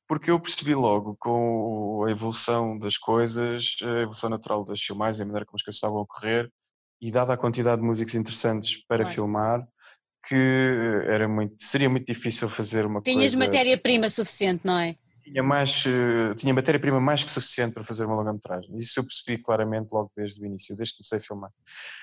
[0.09, 5.27] porque eu percebi logo com a evolução das coisas, a evolução natural das filmagens, a
[5.27, 6.51] maneira como as coisas estavam a ocorrer,
[6.99, 9.15] e dada a quantidade de músicos interessantes para claro.
[9.15, 9.69] filmar,
[10.27, 10.35] que
[11.07, 13.37] era muito, seria muito difícil fazer uma Tinhas coisa...
[13.37, 14.97] Tinhas matéria-prima suficiente, não é?
[15.27, 18.77] Tinha mais eh, tinha matéria-prima mais que suficiente para fazer uma longa-metragem.
[18.77, 21.51] Isso eu percebi claramente logo desde o início, desde que comecei a filmar.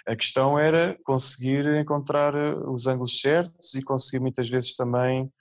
[0.06, 5.32] A questão era conseguir encontrar eh, os ângulos certos e conseguir muitas vezes também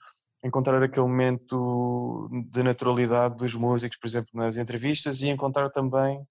[0.43, 6.21] encontrar aquele momento de naturalidade dos músicos, por exemplo, nas entrevistas e encontrar também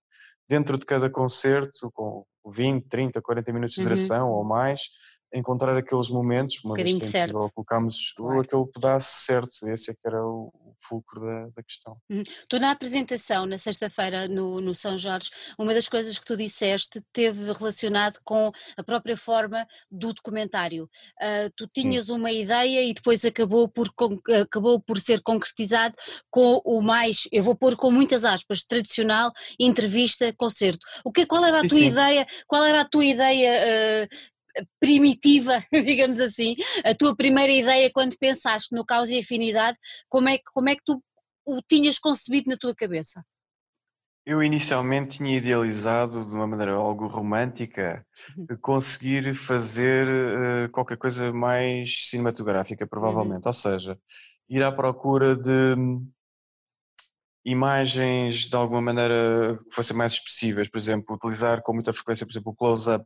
[0.48, 3.84] dentro de cada concerto, com 20, 30, 40 minutos de uhum.
[3.84, 4.34] duração uhum.
[4.34, 4.82] ou mais,
[5.32, 8.40] encontrar aqueles momentos, uma Um vez que é colocarmos Claro.
[8.40, 11.96] aquele pedaço certo, esse é que era o, fulcro da, da questão.
[12.48, 17.00] Tu na apresentação, na sexta-feira no, no São Jorge, uma das coisas que tu disseste
[17.12, 20.88] teve relacionado com a própria forma do documentário.
[21.20, 25.94] Ah, tu tinhas uma ideia e depois acabou por, con- acabou por ser concretizado
[26.30, 30.86] com o mais, eu vou pôr com muitas aspas, tradicional, entrevista, concerto.
[31.04, 31.86] O que, qual era a Sim, tua sim.
[31.86, 34.16] ideia, qual era a tua ideia ah,
[34.80, 40.38] primitiva, digamos assim, a tua primeira ideia quando pensaste no Caos e Afinidade, como é,
[40.38, 41.02] que- como é que tu
[41.44, 43.24] o tinhas concebido na tua cabeça?
[44.24, 48.48] Eu inicialmente tinha idealizado de uma maneira algo romântica Uhum.
[48.48, 53.46] de conseguir fazer eh, qualquer coisa mais cinematográfica, provavelmente.
[53.48, 53.98] Ou seja,
[54.48, 56.08] ir à procura de hum,
[57.44, 62.32] imagens de alguma maneira que fossem mais expressivas, por exemplo, utilizar com muita frequência, por
[62.32, 63.04] exemplo, o close-up,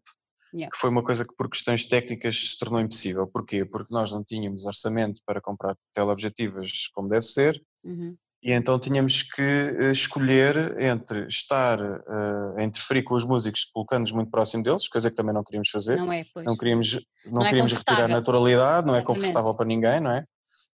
[0.54, 0.70] Yeah.
[0.70, 3.26] que foi uma coisa que por questões técnicas se tornou impossível.
[3.26, 3.64] Porquê?
[3.64, 8.16] Porque nós não tínhamos orçamento para comprar teleobjetivas como deve ser, Uhum.
[8.42, 14.12] e então tínhamos que eh, escolher entre estar eh, a interferir com os músicos, colocando-nos
[14.12, 16.46] muito próximo deles, coisa que também não queríamos fazer, Não é, pois.
[16.46, 16.92] não queríamos,
[17.24, 20.24] não Não é queríamos retirar a naturalidade, não é confortável para ninguém, não é?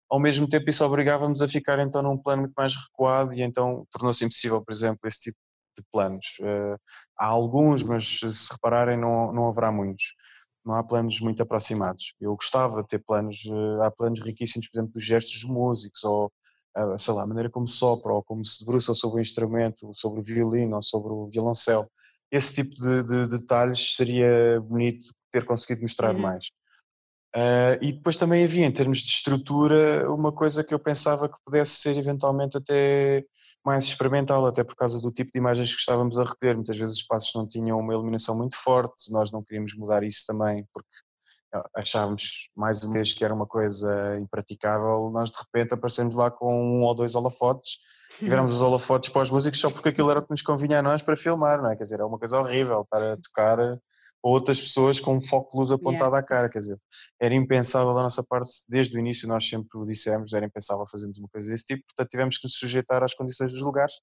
[0.09, 3.85] Ao mesmo tempo isso obrigava-nos a ficar então num plano muito mais recuado e então
[3.91, 5.37] tornou-se impossível, por exemplo, esse tipo
[5.81, 6.37] de planos.
[6.41, 6.75] Eh,
[7.17, 10.13] há alguns, mas se repararem não, não haverá muitos.
[10.65, 12.13] Não há planos muito aproximados.
[12.21, 16.03] Eu gostava de ter planos, eh, há planos riquíssimos, por exemplo, dos gestos dos músicos
[16.03, 16.31] ou
[16.97, 20.23] sei lá, a maneira como sopra ou como se debruça sobre o instrumento, sobre o
[20.23, 21.85] violino ou sobre o violoncelo.
[22.31, 26.21] Esse tipo de, de detalhes seria bonito ter conseguido mostrar Uhum.
[26.21, 26.45] mais.
[27.33, 31.37] Ah, e depois também havia, em termos de estrutura, uma coisa que eu pensava que
[31.45, 33.23] pudesse ser eventualmente até
[33.63, 36.55] mais experimental, até por causa do tipo de imagens que estávamos a recolher.
[36.55, 40.25] Muitas vezes os espaços não tinham uma iluminação muito forte, nós não queríamos mudar isso
[40.27, 40.89] também, porque
[41.53, 46.29] ah, achávamos mais uma vez que era uma coisa impraticável, nós de repente aparecemos lá
[46.31, 47.77] com um ou dois holofotes
[48.21, 50.79] e viramos os holofotes para os músicos só porque aquilo era o que nos convinha
[50.79, 51.75] a nós para filmar, não é?
[51.75, 53.79] Quer dizer, é uma coisa horrível estar a tocar
[54.21, 56.79] outras pessoas com um foco de luz apontado à cara, quer dizer,
[57.19, 61.17] era impensável da nossa parte, desde o início nós sempre o dissemos, era impensável fazermos
[61.17, 63.93] uma coisa desse tipo, portanto tivemos que nos sujeitar às condições dos lugares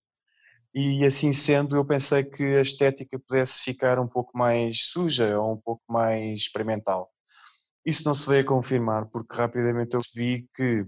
[0.75, 5.55] e assim sendo eu pensei que a estética pudesse ficar um pouco mais suja ou
[5.55, 7.11] um pouco mais experimental.
[7.87, 10.85] Isso não se veio a confirmar porque rapidamente eu vi que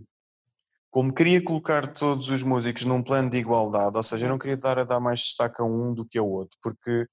[0.90, 4.56] como queria colocar todos os músicos num plano de igualdade, ou seja, eu não queria
[4.56, 7.06] dar a dar mais destaque a um do que ao outro, porque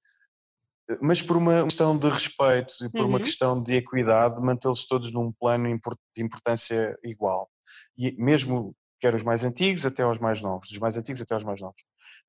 [1.00, 3.24] mas por uma questão de respeito e por uma Uhum.
[3.24, 5.68] questão de equidade, mantê-los todos num plano
[6.16, 7.48] de importância igual.
[7.96, 11.44] E mesmo quer os mais antigos até aos mais novos, dos mais antigos até aos
[11.44, 11.80] mais novos.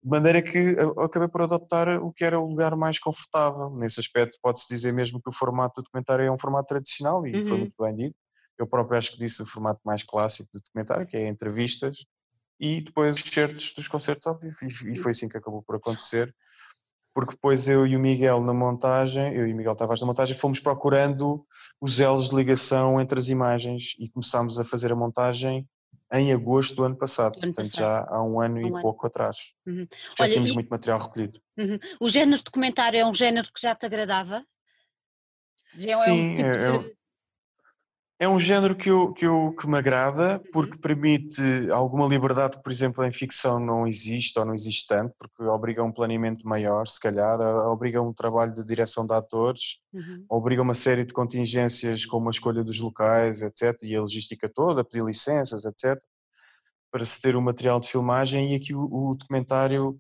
[0.03, 3.69] De maneira que acabei por adoptar o que era o lugar mais confortável.
[3.75, 7.41] Nesse aspecto, pode-se dizer mesmo que o formato do documentário é um formato tradicional e
[7.43, 7.59] foi Uhum.
[7.59, 8.15] muito bem dito.
[8.57, 11.97] Eu próprio acho que disse o formato mais clássico de documentário, que é entrevistas
[12.59, 14.57] e depois os certos dos concertos ao vivo.
[14.63, 16.33] E, e foi assim que acabou por acontecer
[17.19, 20.37] porque depois eu e o Miguel na montagem, eu e o Miguel Tavares na montagem,
[20.37, 21.45] fomos procurando
[21.81, 25.67] os elos de ligação entre as imagens e começámos a fazer a montagem
[26.13, 27.81] em agosto do ano passado, Do ano portanto passado.
[27.81, 28.81] já há um ano um e ano.
[28.81, 29.35] pouco atrás.
[29.67, 29.85] Uhum.
[30.17, 31.41] Já Olha, tínhamos e- muito material recolhido.
[31.57, 31.77] Uhum.
[31.99, 34.43] O género de documentário é um género que já te agradava?
[35.75, 36.98] Já é um Sim, tipo é- de...
[38.21, 40.51] É um género que, eu, que, eu, que me agrada Uhum.
[40.51, 45.15] porque permite alguma liberdade que, por exemplo, em ficção não existe ou não existe tanto,
[45.17, 50.25] porque obriga um planeamento maior, se calhar, obriga um trabalho de direção de atores, Uhum.
[50.29, 54.83] obriga uma série de contingências como a escolha dos locais, etc., e a logística toda,
[54.83, 55.97] pedir licenças, etc.,
[56.91, 58.51] para se ter o material de filmagem.
[58.51, 59.97] E aqui o, o documentário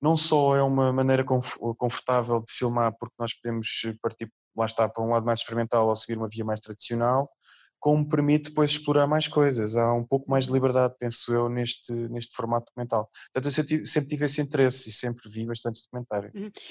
[0.00, 3.68] não só é uma maneira conf- confortável de filmar, porque nós podemos
[4.00, 7.30] partir, lá está, para um lado mais experimental ou seguir uma via mais tradicional,
[7.78, 9.76] como permite depois explorar mais coisas.
[9.76, 13.08] Há um pouco mais de liberdade, penso eu, neste, neste formato documental.
[13.32, 16.30] Portanto, eu sempre, sempre tive esse interesse e sempre vi bastante documentário.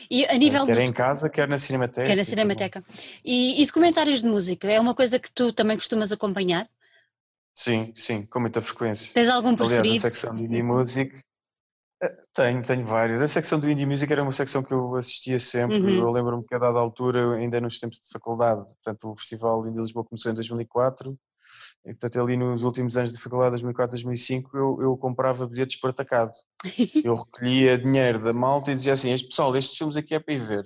[0.10, 2.06] E a nível quer em casa, quer na Cinemateca.
[2.06, 2.84] que é na Cinemateca.
[3.26, 6.70] E, e documentários de música, é uma coisa que tu também costumas acompanhar?
[7.56, 9.14] Sim, sim, com muita frequência.
[9.14, 10.02] Tens algum Aliás, a preferido?
[10.02, 11.20] secção de Indie Music.
[12.34, 13.22] Tenho, tenho vários.
[13.22, 15.80] A secção do Indie Music era uma secção que eu assistia sempre.
[15.80, 15.90] Uhum.
[15.90, 19.82] Eu lembro-me que a dada altura, ainda nos tempos de faculdade, portanto, o Festival Indie
[19.82, 21.18] Lisboa começou em 2004,
[21.86, 25.90] e portanto, ali nos últimos anos de faculdade, 2004, 2005, eu, eu comprava bilhetes por
[25.90, 26.32] atacado.
[27.04, 30.34] Eu recolhia dinheiro da malta e dizia assim: este pessoal, estes filmes aqui é para
[30.34, 30.64] ir ver.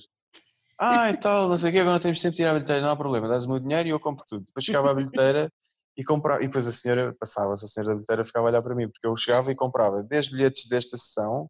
[0.79, 2.81] Ah, e tal, não sei o quê, agora não temos tempo de tirar a bilheteira,
[2.81, 4.43] não há problema, dás-me o dinheiro e eu compro tudo.
[4.45, 5.51] Depois chegava a bilheteira
[5.95, 8.75] e comprava, e depois a senhora passava-se, a senhora da bilheteira ficava a olhar para
[8.75, 11.49] mim, porque eu chegava e comprava 10 bilhetes desta sessão,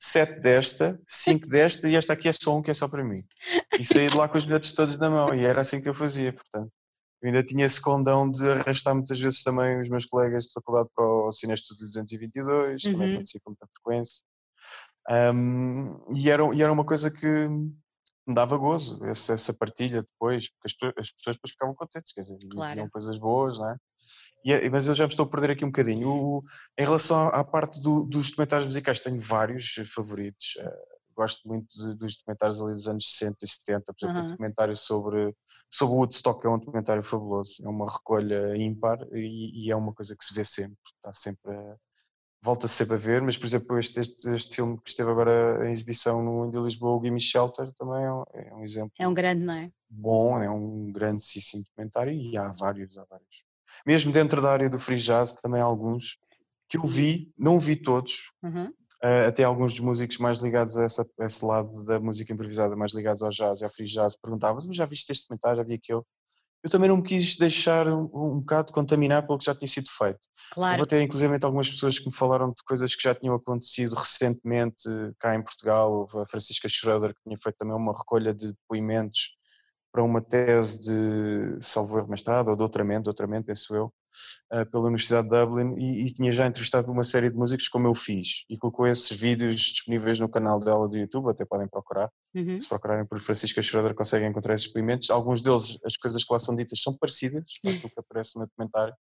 [0.00, 3.24] 7 desta, 5 desta e esta aqui é só um que é só para mim.
[3.78, 5.94] E saí de lá com os bilhetes todos na mão, e era assim que eu
[5.94, 6.72] fazia, portanto.
[7.20, 10.88] Eu ainda tinha esse condão de arrastar muitas vezes também os meus colegas de faculdade
[10.94, 12.92] para o Cine Estúdio 222, uhum.
[12.92, 14.24] também acontecia com muita frequência.
[15.10, 17.48] Um, e, era, e era uma coisa que
[18.28, 22.20] me dava gozo, essa, essa partilha depois, porque as, as, pessoas depois ficavam contentes, quer
[22.20, 22.90] dizer, claro.
[22.90, 23.76] coisas boas, não é?
[24.44, 26.08] E, é, mas eu já me estou a perder aqui um bocadinho.
[26.08, 26.44] O,
[26.78, 30.56] em relação à parte do, dos documentários musicais, tenho vários favoritos.
[30.58, 34.26] Uh, gosto muito de, dos documentários ali dos anos 60 e 70, por exemplo, uhum.
[34.26, 35.34] um documentário sobre,
[35.68, 39.92] sobre o Woodstock é um documentário fabuloso, é uma recolha ímpar e, e é uma
[39.92, 41.76] coisa que se vê sempre, está sempre a,
[42.42, 45.72] volta-se sempre a ver, mas por exemplo este, este, este, filme que esteve agora em
[45.72, 48.92] exibição no Indy Lisboa, o Gimme Shelter, também é um, é um, exemplo.
[48.98, 49.70] É um grande, não é?
[49.90, 53.44] Bom, é um grandíssimo documentário e há vários, há vários.
[53.86, 56.18] Mesmo dentro da área do free jazz também há alguns
[56.68, 58.72] que eu vi, não vi todos, uhum.
[59.00, 62.74] Uh, até alguns dos músicos mais ligados a, essa, a, esse lado da música improvisada,
[62.74, 65.62] mais ligados ao jazz e ao free jazz, perguntavam, mas já viste este comentário, já
[65.62, 66.02] vi aquele?
[66.62, 69.88] Eu também não me quis deixar um, um bocado contaminar pelo que já tinha sido
[69.96, 70.18] feito.
[70.52, 70.72] Claro.
[70.72, 74.82] Houve até inclusive algumas pessoas que me falaram de coisas que já tinham acontecido recentemente
[75.20, 79.36] cá em Portugal, houve a Francisca Schroeder que tinha feito também uma recolha de depoimentos
[79.92, 83.92] para uma tese de salvo erro mestrado ou doutoramento, doutoramento penso eu,
[84.70, 87.94] pela Universidade de Dublin e, e, tinha já entrevistado uma série de músicos como eu
[87.94, 92.10] fiz e colocou esses vídeos disponíveis no canal dela do YouTube, até podem procurar.
[92.34, 92.60] Uhum.
[92.60, 95.10] Se procurarem por Francisca Schroeder conseguem encontrar esses depoimentos.
[95.10, 98.46] Alguns deles, as coisas que lá são ditas são parecidas com aquilo que aparece no
[98.46, 98.94] documentário.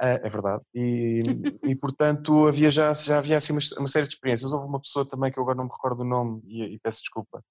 [0.00, 0.62] Uh, é verdade.
[0.74, 1.22] E,
[1.64, 4.52] e, portanto havia já, já havia assim uma, uma, série de experiências.
[4.52, 7.00] Houve uma pessoa também que eu agora não me recordo o nome e, e peço
[7.00, 7.42] desculpa,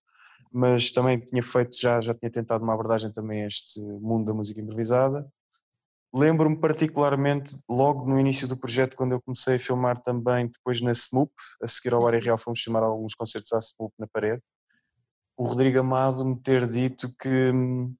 [0.51, 4.33] mas também tinha feito, já, já tinha tentado uma abordagem também a este mundo da
[4.33, 5.27] música improvisada.
[6.15, 10.93] Lembro-me particularmente, logo no início do projeto, quando eu comecei a filmar também, depois na
[10.93, 11.29] SMUP,
[11.61, 14.41] a seguir ao Área Real fomos filmar alguns concertos à SMUP na parede,
[15.35, 17.93] o Rodrigo Amado me ter dito que hum,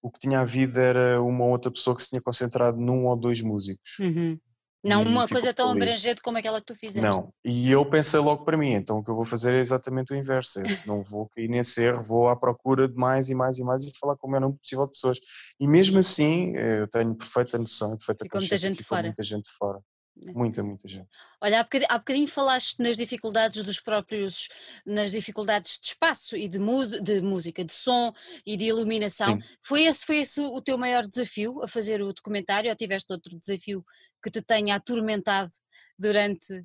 [0.00, 3.42] o que tinha havido era uma outra pessoa que se tinha concentrado num ou dois
[3.42, 3.98] músicos.
[3.98, 4.38] Uhum.
[4.84, 5.82] Não uma coisa tão ali.
[5.82, 7.00] abrangente como aquela que tu fizeste.
[7.00, 10.12] Não, e eu pensei logo para mim, então o que eu vou fazer é exatamente
[10.12, 13.34] o inverso, é, se não vou cair nesse erro, vou à procura de mais e
[13.34, 15.18] mais e mais e falar com o menor possível de pessoas.
[15.58, 19.02] E mesmo assim, eu tenho perfeita noção, perfeita ficou muita gente fora.
[19.02, 19.80] muita gente fora.
[20.20, 20.32] Né?
[20.34, 21.08] Muita, muita gente.
[21.40, 24.48] Olha, há bocadinho, há bocadinho, falaste nas dificuldades dos próprios,
[24.84, 26.58] nas dificuldades de espaço e de,
[27.02, 28.12] de música, de som
[28.44, 29.38] e de iluminação.
[29.62, 33.38] Foi esse, foi esse o teu maior desafio a fazer o documentário ou tiveste outro
[33.38, 33.84] desafio
[34.22, 35.50] que te tenha atormentado
[35.96, 36.64] durante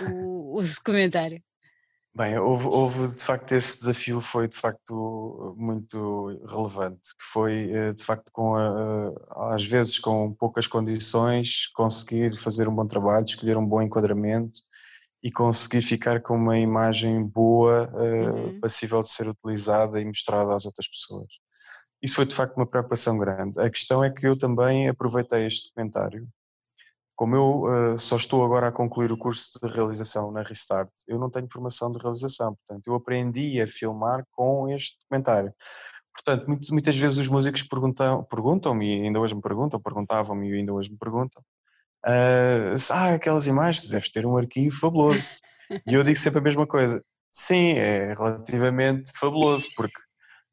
[0.00, 1.42] o, o documentário?
[2.12, 7.92] Bem, houve, houve, de facto esse desafio foi de facto muito relevante, que foi eh,
[7.92, 13.56] de facto com a, às vezes com poucas condições conseguir fazer um bom trabalho, escolher
[13.56, 14.58] um bom enquadramento
[15.22, 18.60] e conseguir ficar com uma imagem boa, eh, uhum.
[18.60, 21.28] passível de ser utilizada e mostrada às outras pessoas.
[22.02, 23.60] Isso foi de facto uma preocupação grande.
[23.60, 26.26] A questão é que eu também aproveitei este documentário
[27.20, 31.18] como eu uh, só estou agora a concluir o curso de realização na Restart, eu
[31.18, 35.52] não tenho formação de realização, portanto, eu aprendi a filmar com este documentário.
[36.14, 40.72] Portanto, muitas vezes os músicos perguntam, perguntam-me, e ainda hoje me perguntam, perguntavam-me e ainda
[40.72, 41.42] hoje me perguntam,
[42.06, 45.40] uh, ah, aquelas imagens, deves ter um arquivo fabuloso.
[45.86, 50.00] e eu digo sempre a mesma coisa, sim, é relativamente fabuloso, porque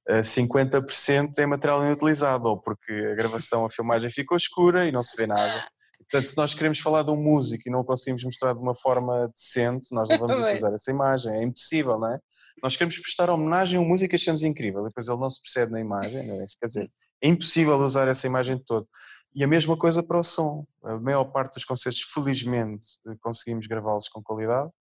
[0.09, 4.91] uh, eh, 50% é material inutilizado, ou porque a gravação, a filmagem ficou escura e
[4.91, 5.65] não se vê nada
[6.09, 9.27] Portanto, se nós queremos falar de um músico e não conseguimos mostrar de uma forma
[9.27, 12.19] decente, nós não vamos utilizar essa imagem, é impossível, não é?
[12.63, 15.73] Nós queremos prestar homenagem a um músico que achamos incrível, depois ele não se percebe
[15.73, 16.45] na imagem, é?
[16.59, 16.91] quer dizer,
[17.21, 18.87] é impossível usar essa imagem de todo.
[19.35, 20.65] E a mesma coisa para o som.
[20.83, 22.85] A maior parte dos concertos, felizmente,
[23.21, 24.71] conseguimos gravá-los com qualidade,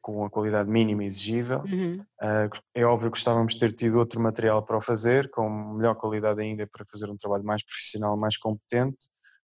[0.00, 1.60] com a qualidade mínima exigível.
[1.60, 2.04] Uhum.
[2.22, 5.94] Uh, é óbvio que gostávamos de ter tido outro material para o fazer, com melhor
[5.96, 9.08] qualidade ainda, para fazer um trabalho mais profissional, mais competente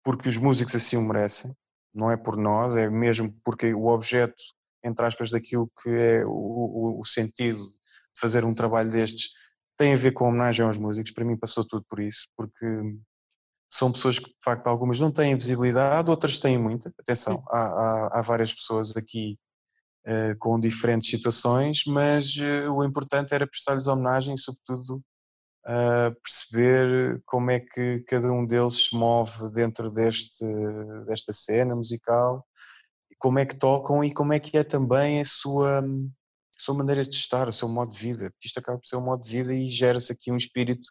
[0.09, 1.55] porque os músicos assim o merecem,
[1.95, 4.43] não é por nós, é mesmo porque o objeto,
[4.83, 9.29] entre aspas, daquilo que é o, o, o sentido de fazer um trabalho destes
[9.77, 11.13] tem a ver com a homenagem aos músicos.
[11.13, 12.65] Para mim passou tudo por isso, porque
[13.71, 16.91] são pessoas que de facto algumas não têm visibilidade, outras têm muita.
[16.99, 19.39] Atenção, há, há, há várias pessoas aqui
[20.07, 25.03] uh, com diferentes situações, mas uh, o importante era prestar-lhes homenagem e, sobretudo,
[26.23, 30.45] perceber como é que cada um deles se move dentro deste,
[31.07, 32.47] desta cena musical,
[33.19, 35.83] como é que tocam e como é que é também a sua, a
[36.59, 38.33] sua maneira de estar, o seu modo de vida.
[38.43, 40.89] Isto acaba por ser um modo de vida e gera-se aqui um espírito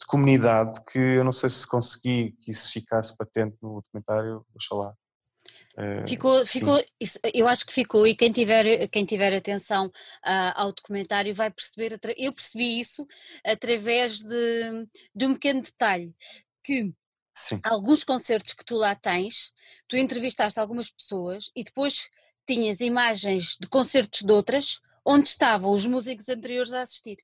[0.00, 4.94] de comunidade que eu não sei se consegui que isso ficasse patente no documentário, oxalá.
[5.76, 6.84] Eh, ficou, ficou
[7.32, 11.98] eu acho que ficou, e quem tiver, quem tiver atenção uh, ao documentário vai perceber,
[12.16, 13.06] eu percebi isso
[13.44, 16.14] através de, de um pequeno detalhe,
[16.62, 16.92] que
[17.34, 17.60] Sim.
[17.64, 19.52] alguns concertos que tu lá tens,
[19.88, 22.10] tu entrevistaste algumas pessoas e depois
[22.46, 27.18] tinhas imagens de concertos de outras onde estavam os músicos anteriores a assistir.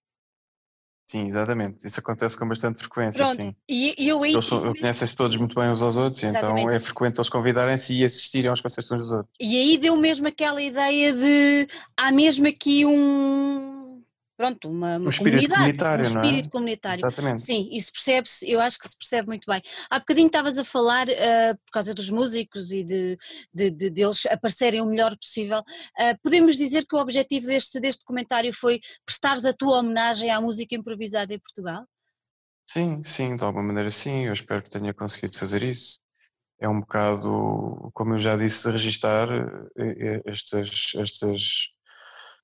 [1.10, 1.86] Sim, exatamente.
[1.86, 3.56] Isso acontece com bastante frequência, Pronto, sim.
[3.66, 6.74] e, e Eles tive- conhecem-se todos muito bem uns aos outros, então Exatamente.
[6.74, 9.30] é frequente eles convidarem-se e assistirem aos concertos uns dos outros.
[9.40, 11.66] E aí deu mesmo aquela ideia de
[11.96, 13.77] há mesmo aqui um
[14.38, 16.02] pronto, uma, uma Um comunidade, um é?
[16.02, 17.00] espírito comunitário.
[17.00, 17.40] Exatamente.
[17.42, 19.60] Sim, isso percebe-se, eu acho que se percebe muito bem.
[19.90, 23.18] Há bocadinho estavas a falar, ah, por causa dos músicos e de,
[23.52, 25.62] de, de- deles aparecerem o melhor possível,
[25.98, 30.40] ah, podemos dizer que o objetivo deste, deste documentário foi prestares a tua homenagem à
[30.40, 31.84] música improvisada em Portugal?
[32.70, 35.98] Sim, sim, de alguma maneira sim, eu espero que tenha conseguido fazer isso.
[36.60, 41.70] É um bocado, como eu já disse, registar eh, eh, estas, estas,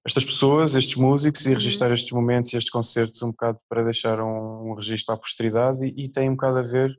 [0.07, 1.55] estas pessoas, estes músicos e Uhum.
[1.55, 5.85] registar estes momentos e estes concertos um bocado para deixar um, um registro a posteridade
[5.87, 6.95] e, e tem um bocado a ver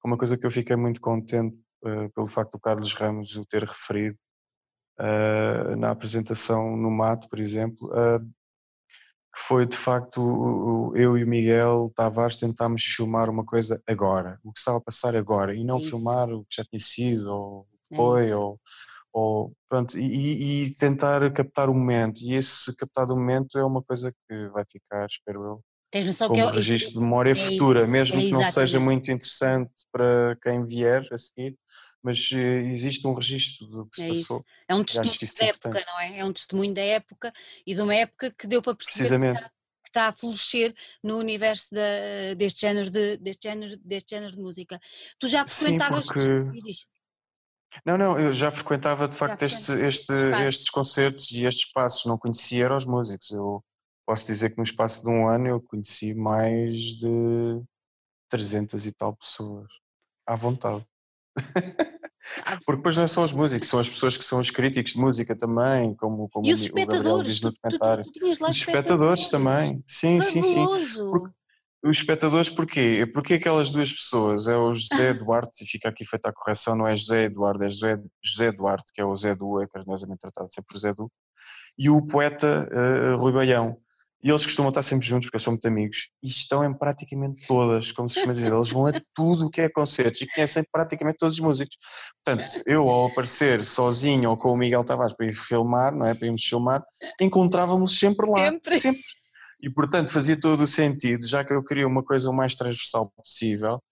[0.00, 3.44] com uma coisa que eu fiquei muito contente eh, pelo facto do Carlos Ramos o
[3.44, 4.16] ter referido
[5.00, 8.20] eh, na apresentação no Mato, por exemplo, eh,
[9.34, 14.52] que foi de facto eu e o Miguel Tavares tentámos filmar uma coisa agora, o
[14.52, 15.90] que estava a passar agora, e não Isso.
[15.90, 18.40] filmar o que já tinha sido, ou o que É foi, isso.
[18.40, 18.60] ou,
[19.18, 23.82] ou pronto, e, e tentar captar o momento, e esse captar o momento é uma
[23.82, 27.34] coisa que vai ficar, espero eu, Tens noção que como é, registro de memória é
[27.34, 31.56] futura, isso, mesmo é que não seja muito interessante para quem vier a seguir,
[32.02, 34.28] mas eh, existe um registro do que se É isso.
[34.28, 34.44] passou.
[34.68, 35.86] é um testemunho isso da época, importante.
[35.86, 36.18] não é?
[36.18, 37.32] É um testemunho da época
[37.66, 41.16] e de uma época que deu para perceber que está, que está a florescer no
[41.16, 44.78] universo da- deste, género de, deste, género, deste género de música.
[45.18, 46.06] Tu já Sim, frequentavas.
[46.06, 46.95] porque diz, diz.
[47.84, 50.12] Não, não, eu já frequentava de facto este, este,
[50.46, 53.30] estes concertos e estes espaços, não conhecia eram os músicos.
[53.30, 53.62] Eu
[54.06, 57.62] posso dizer que no espaço de um ano eu conheci mais de
[58.30, 59.68] 300 e tal pessoas,
[60.26, 60.84] à vontade.
[62.64, 64.98] Porque depois não é só os músicos, são as pessoas que são os críticos de
[64.98, 67.26] música também, como, como E o os Mi- o Gabriel espectadores?
[67.26, 68.04] diz no Tu, tu, tu, documentário.
[68.12, 70.54] tu lá Os espectadores também, sim, sim, sim.
[70.54, 71.10] Fabuloso!
[71.10, 71.35] Porque
[71.88, 73.08] os espectadores porquê?
[73.12, 76.86] Porque aquelas duas pessoas, é o José Duarte, e fica aqui feita a correção, não
[76.86, 80.48] é José Eduardo, é José, José Duarte, que é o Zé Du, é carinhosamente tratado
[80.52, 81.10] sempre por Zé Du,
[81.78, 83.76] e o poeta eh, Rui Baião.
[84.22, 87.46] E eles costumam estar sempre juntos, porque eles são muito amigos, e estão em praticamente
[87.46, 90.64] todas, como se costuma dizer, eles vão a tudo o que é concertos e conhecem
[90.72, 91.76] praticamente todos os músicos.
[92.24, 96.14] Portanto, eu ao aparecer sozinho ou com o Miguel Tavares para ir filmar, não é,
[96.14, 96.82] para irmos filmar,
[97.20, 98.78] encontrávamos sempre lá, Sempre.
[98.78, 99.02] sempre.
[99.60, 103.10] E portanto fazia todo o sentido, já que eu queria uma coisa o mais transversal
[103.16, 103.82] possível,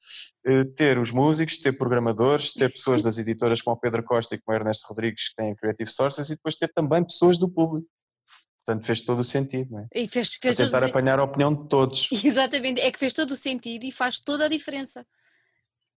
[0.44, 4.38] eh, ter os músicos, ter programadores, ter pessoas das editoras como o Pedro Costa e
[4.38, 7.48] como o Ernesto Rodrigues que têm a Creative Sources e depois ter também pessoas do
[7.48, 7.88] público.
[8.64, 9.86] Portanto fez todo o sentido, não é?
[9.94, 10.96] E fez, fez todo o tentar sentido.
[10.96, 12.08] apanhar a opinião de todos.
[12.24, 15.06] Exatamente, é que fez todo o sentido e faz toda a diferença.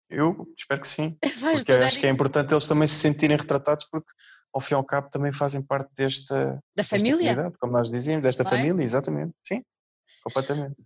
[0.08, 3.36] Eu espero que sim, Faz porque a acho que é importante eles também se sentirem
[3.36, 4.10] retratados porque
[4.56, 7.18] ao fim e ao cabo também fazem parte desta, Da desta família.
[7.18, 8.46] comunidade, como nós dizíamos, desta é?
[8.46, 9.62] família, exatamente, sim,
[10.24, 10.76] completamente.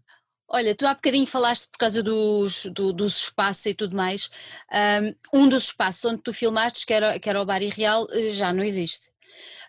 [0.49, 4.29] Olha, tu há bocadinho falaste por causa dos, do- dos espaços e tudo mais.
[5.33, 8.65] Um, dos espaços onde tu filmaste, que era, que era o Bar Real, já não
[8.65, 9.13] existe.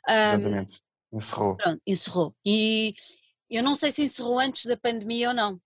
[0.08, 0.82] Exatamente.
[1.14, 1.56] Encerrou.
[1.58, 2.36] pronto, encerrou.
[2.44, 2.96] E
[3.52, 5.62] eu não sei se encerrou antes da pandemia ou não.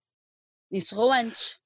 [0.70, 1.58] Encerrou antes.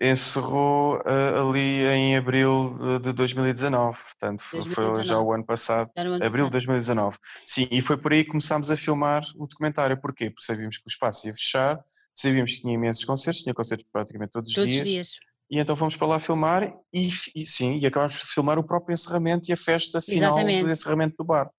[0.00, 5.24] Encerrou ah, ali em abril eh, de 2019, portanto foi- foi já 2019.
[5.28, 5.90] o ano passado.
[5.96, 6.44] Ano Abril passado.
[6.46, 7.18] de 2019.
[7.44, 10.00] Sim, e foi por aí que começámos a filmar o documentário.
[10.00, 10.30] Porquê?
[10.30, 11.78] Porque sabíamos que o espaço ia fechar,
[12.14, 14.86] sabíamos que tinha imensos concertos, tinha concertos praticamente todos os Todos os dias.
[14.88, 15.08] dias.
[15.50, 18.92] E então fomos para lá filmar e, e sim, e acabámos por filmar o próprio
[18.94, 20.64] encerramento e a festa final Exatamente.
[20.64, 21.50] do encerramento do bar,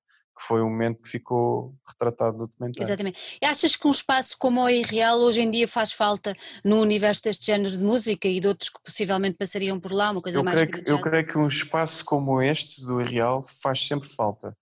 [0.42, 2.84] que foi um momento que ficou retratado no documentário.
[2.84, 3.38] Exatamente.
[3.40, 7.24] E achas que um espaço como o Irreal hoje em dia faz falta no universo
[7.24, 10.44] deste género de música e de outros que possivelmente passariam por lá, uma coisa Eu
[10.44, 14.56] mais creio, que, eu creio que um espaço como este do Irreal faz sempre falta.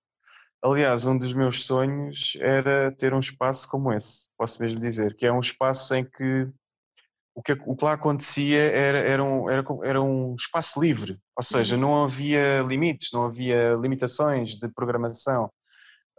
[0.61, 5.25] Aliás, um dos meus sonhos era ter um espaço como esse, posso mesmo dizer, que
[5.25, 6.51] é um espaço em que
[7.33, 11.43] o que, o que lá acontecia era, era, um, era, era um espaço livre, ou
[11.43, 11.81] seja, Uhum.
[11.81, 15.49] não havia limites, não havia limitações de programação.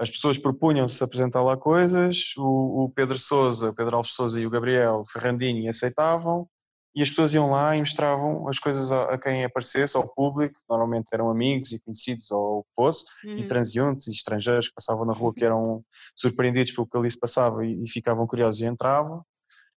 [0.01, 4.47] As pessoas propunham-se apresentar lá coisas, o, o Pedro Souza, o Pedro Alves Souza e
[4.47, 6.49] o Gabriel Ferrandini aceitavam,
[6.95, 10.59] e as pessoas iam lá e mostravam as coisas a, a quem aparecesse, ao público,
[10.69, 13.47] normalmente eram amigos e conhecidos ou o que fosse, e Uhum.
[13.47, 15.85] transeuntes e estrangeiros que passavam na rua que eram
[16.17, 19.23] surpreendidos pelo que ali se passava e, e ficavam curiosos e entravam,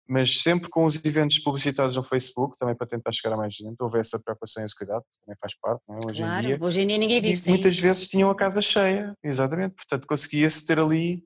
[0.08, 3.76] mas sempre com os eventos publicitados no Facebook, também para tentar chegar a mais gente,
[3.80, 6.00] houve essa preocupação e esse cuidado, que também faz parte, não é?
[6.06, 6.58] hoje em dia.
[6.58, 7.82] Claro, hoje em dia ninguém E vive sem muitas isso.
[7.82, 11.24] vezes tinham a casa cheia, exatamente, portanto conseguia-se ter ali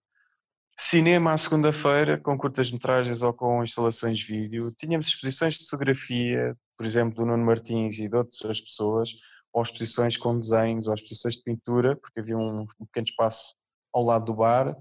[0.79, 6.85] cinema à segunda-feira com curtas-metragens ou com instalações de vídeo, tínhamos exposições de fotografia, por
[6.85, 9.09] exemplo, do Nuno Martins e de outras pessoas,
[9.51, 13.55] ou exposições com desenhos, ou exposições de pintura, porque havia um, um pequeno espaço
[13.91, 14.77] ao lado do bar,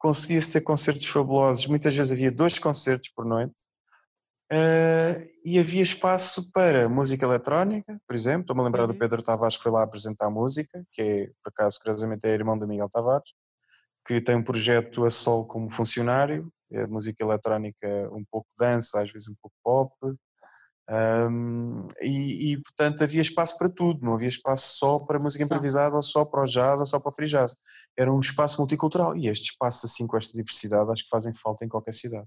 [0.00, 3.54] conseguia-se ter concertos fabulosos, muitas vezes havia dois concertos por noite,
[4.50, 8.88] uh, e havia espaço para música eletrónica, por exemplo, estou-me a lembrar uhum.
[8.88, 12.58] do Pedro Tavares que foi lá apresentar música, que é, por acaso, curiosamente é irmão
[12.58, 13.30] do Miguel Tavares,
[14.06, 19.12] que tem um projeto a sol como funcionário, é música eletrónica um pouco dança, às
[19.12, 19.92] vezes um pouco pop,
[20.90, 25.46] um, e, e, portanto havia espaço para tudo, não havia espaço só para música só.
[25.46, 27.54] improvisada, ou só para o jazz, ou só para o free jazz.
[27.96, 31.64] Era um espaço multicultural e este espaço assim com esta diversidade acho que fazem falta
[31.64, 32.26] em qualquer cidade.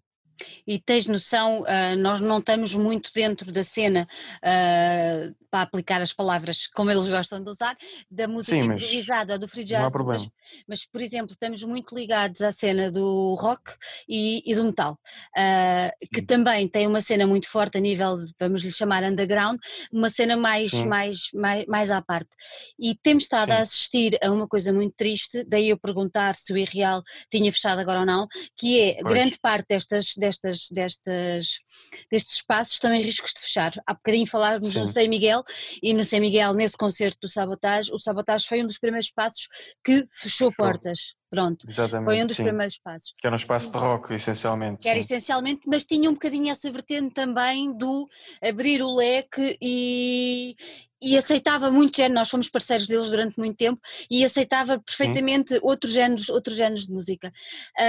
[0.66, 4.08] E tens noção, uh, nós não estamos muito dentro da cena
[4.38, 7.78] uh, para aplicar as palavras como eles gostam de usar,
[8.10, 10.30] da música Sim, improvisada, do free jazz, mas,
[10.68, 13.74] mas, por exemplo estamos muito ligados à cena do rock
[14.08, 14.98] e, e do metal,
[15.38, 19.60] uh, que também tem uma cena muito forte a nível, vamos lhe chamar underground,
[19.92, 22.30] uma cena mais, mais, mais, mais à parte.
[22.80, 23.58] E temos estado Sim.
[23.58, 27.80] a assistir a uma coisa muito triste, daí eu perguntar se o Irreal tinha fechado
[27.80, 28.28] agora ou não,
[28.58, 29.14] que é pois.
[29.14, 31.60] grande parte destas destas, destas,
[32.10, 33.74] destes espaços estão em riscos de fechar.
[33.86, 35.44] Há bocadinho falávamos no São Miguel
[35.82, 39.50] e no São Miguel, nesse concerto do Sabotage, o Sabotage foi um dos primeiros espaços
[39.84, 41.16] que fechou portas.
[41.30, 42.44] Pronto, Exatamente, foi um dos sim.
[42.44, 43.14] primeiros passos.
[43.18, 44.84] Que era um espaço de rock, essencialmente.
[44.84, 48.08] Que era essencialmente, mas tinha um bocadinho essa vertente também do
[48.40, 50.56] abrir o leque e,
[51.02, 55.92] e aceitava muito género, nós fomos parceiros deles durante muito tempo e aceitava perfeitamente outros
[55.92, 57.34] géneros, outros géneros de música.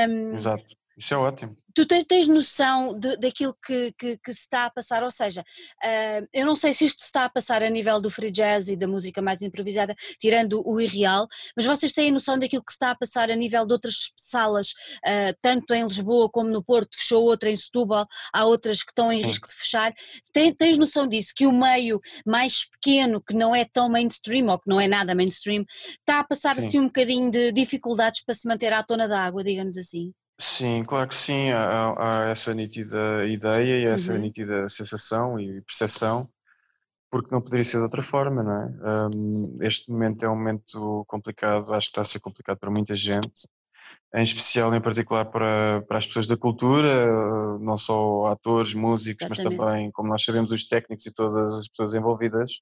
[0.09, 0.64] Um, Exato.
[0.97, 1.57] Isso é ótimo.
[1.74, 5.40] Tu tens, tens noção de, daquilo que, que, que, se está a passar, ou seja,
[5.40, 8.68] uh, eu não sei se isto se está a passar a nível do free jazz
[8.68, 11.26] e da música mais improvisada, tirando o irreal,
[11.57, 14.68] mas vocês têm noção daquilo que se está a passar a nível de outras salas,
[14.70, 19.12] uh, tanto em Lisboa como no Porto, fechou outra em Setúbal, há outras que estão
[19.12, 19.26] em Sim.
[19.26, 19.92] risco de fechar.
[20.32, 24.61] Tens, tens noção disso, que o meio mais pequeno, que não é tão mainstream, ou
[24.61, 25.64] que não é nada mainstream,
[25.99, 26.66] está a passar Sim.
[26.66, 30.12] assim um bocadinho de dificuldades para se manter à tona da água, digamos assim?
[30.39, 34.18] Sim, claro que sim, há, há essa nítida ideia e essa uhum.
[34.18, 36.28] nítida sensação e percepção,
[37.09, 39.09] porque não poderia ser de outra forma, não é?
[39.14, 42.95] Um, este momento é um momento complicado, acho que está a ser complicado para muita
[42.95, 43.49] gente,
[44.12, 49.57] em especial, em particular, para, para as pessoas da cultura, não só atores, músicos, Exatamente.
[49.57, 52.61] mas também, como nós sabemos, os técnicos e todas as pessoas envolvidas,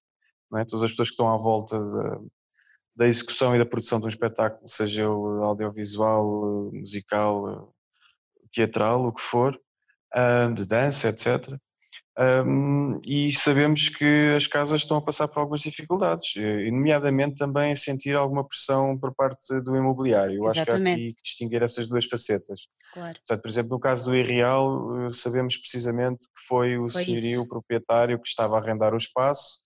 [0.51, 0.65] não é?
[0.67, 2.29] todas as pessoas que estão à volta de,
[2.95, 7.73] da execução e da produção de um espetáculo, seja o audiovisual, musical,
[8.51, 9.59] teatral, o que for,
[10.55, 11.57] de dança, etc.
[13.07, 16.35] e sabemos que as casas estão a passar por algumas dificuldades,
[16.71, 20.37] nomeadamente também a sentir alguma pressão por parte do imobiliário.
[20.37, 22.67] Eu acho que há aqui que distinguir essas duas facetas.
[22.93, 23.15] Claro.
[23.15, 27.49] Portanto, por exemplo, no caso do Irreal, sabemos precisamente que foi o foi senhorio, o
[27.49, 29.63] proprietário, que estava a arrendar o espaço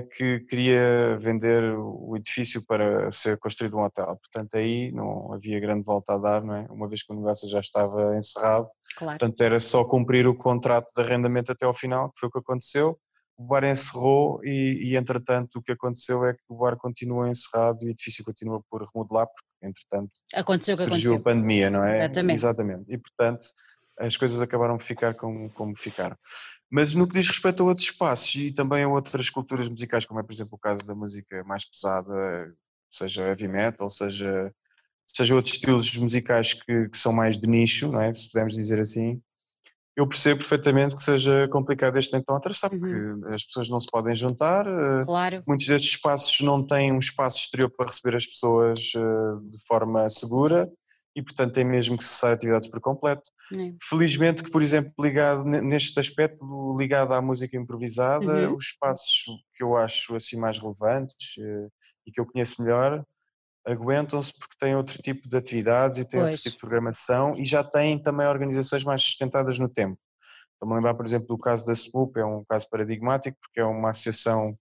[0.00, 4.06] que queria vender o edifício para ser construído um hotel.
[4.06, 6.66] Portanto, aí não havia grande volta a dar, não é?
[6.70, 8.68] Uma vez que o negócio já estava encerrado.
[8.96, 9.18] Claro.
[9.18, 12.38] Portanto, era só cumprir o contrato de arrendamento até ao final, que foi o que
[12.38, 12.98] aconteceu.
[13.36, 17.82] O bar encerrou e, e entretanto, o que aconteceu é que o bar continua encerrado
[17.82, 21.16] e o edifício continua por remodelar, porque, entretanto, aconteceu surgiu aconteceu.
[21.16, 21.96] a pandemia, não é?
[21.96, 22.38] Exatamente.
[22.38, 22.84] Exatamente.
[22.88, 23.46] E, portanto,
[23.98, 26.16] as coisas acabaram por ficar como, como ficaram.
[26.70, 30.20] Mas no que diz respeito a outros espaços e também a outras culturas musicais, como
[30.20, 32.52] é por exemplo o caso da música mais pesada,
[32.90, 34.52] seja heavy metal, seja,
[35.06, 38.14] seja outros estilos musicais que, que são mais de nicho, não é?
[38.14, 39.20] se pudermos dizer assim,
[39.96, 43.34] eu percebo perfeitamente que seja complicado este momento atravessar, porque uhum.
[43.34, 45.42] as pessoas não se podem juntar, eh, claro.
[45.46, 50.06] muitos destes espaços não têm um espaço exterior para receber as pessoas eh, de forma
[50.10, 50.70] segura,
[51.16, 53.30] e portanto tem mesmo que cessar atividades por completo.
[53.54, 53.72] É.
[53.82, 58.56] Felizmente que, por exemplo, ligado neste aspecto, ligado à música improvisada, uhum.
[58.56, 61.72] os espaços que eu acho assim mais relevantes uh,
[62.06, 63.02] e que eu conheço melhor,
[63.66, 66.32] aguentam-se porque têm outro tipo de atividades e têm pois.
[66.32, 69.98] outro tipo de programação e já têm também organizações mais sustentadas no tempo.
[70.52, 73.64] Estou-me a lembrar, por exemplo, do caso da SPUP, é um caso paradigmático porque é
[73.64, 74.54] uma associação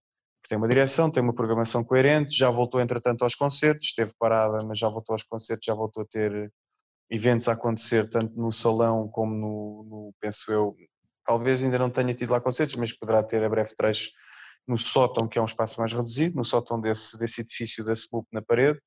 [0.45, 4.63] que tem uma direção, tem uma programação coerente, já voltou entretanto aos concertos, esteve parada,
[4.63, 6.53] mas já voltou aos concertos, já voltou a ter
[7.09, 10.75] eventos a acontecer tanto no salão como no, no penso eu,
[11.25, 14.11] talvez ainda não tenha tido lá concertos, mas poderá ter a breve trecho
[14.67, 18.27] no sótão, que é um espaço mais reduzido, no sótão desse, desse edifício da SBUP
[18.31, 18.77] na parede,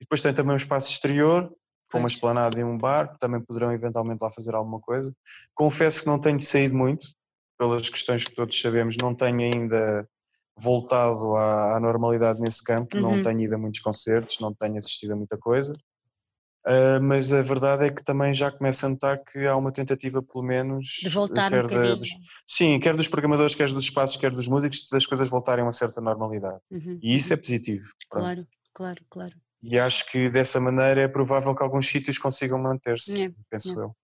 [0.00, 1.52] e depois tem também um espaço exterior,
[1.90, 5.14] com uma esplanada e um bar, também poderão eventualmente lá fazer alguma coisa.
[5.54, 7.06] Confesso que não tenho saído muito,
[7.58, 10.08] pelas questões que todos sabemos, não tenho ainda
[10.56, 13.02] voltado à, à normalidade nesse campo, uhum.
[13.02, 15.72] não tenho ido a muitos concertos, não tenho assistido a muita coisa.
[16.64, 20.22] Uh, mas a verdade é que também já começa a notar que há uma tentativa,
[20.22, 21.00] pelo menos.
[21.02, 21.96] De voltar um bocadinho.
[21.96, 22.10] Dos,
[22.46, 25.72] sim, quer dos programadores, quer dos espaços, quer dos músicos, das coisas voltarem a uma
[25.72, 26.60] certa normalidade.
[26.70, 27.34] Uhum, e isso uhum.
[27.34, 27.84] é positivo.
[28.08, 28.48] Claro, pronto.
[28.72, 29.34] claro, claro.
[29.60, 33.84] E acho que dessa maneira é provável que alguns sítios consigam manter-se, é, penso é.
[33.84, 33.96] eu.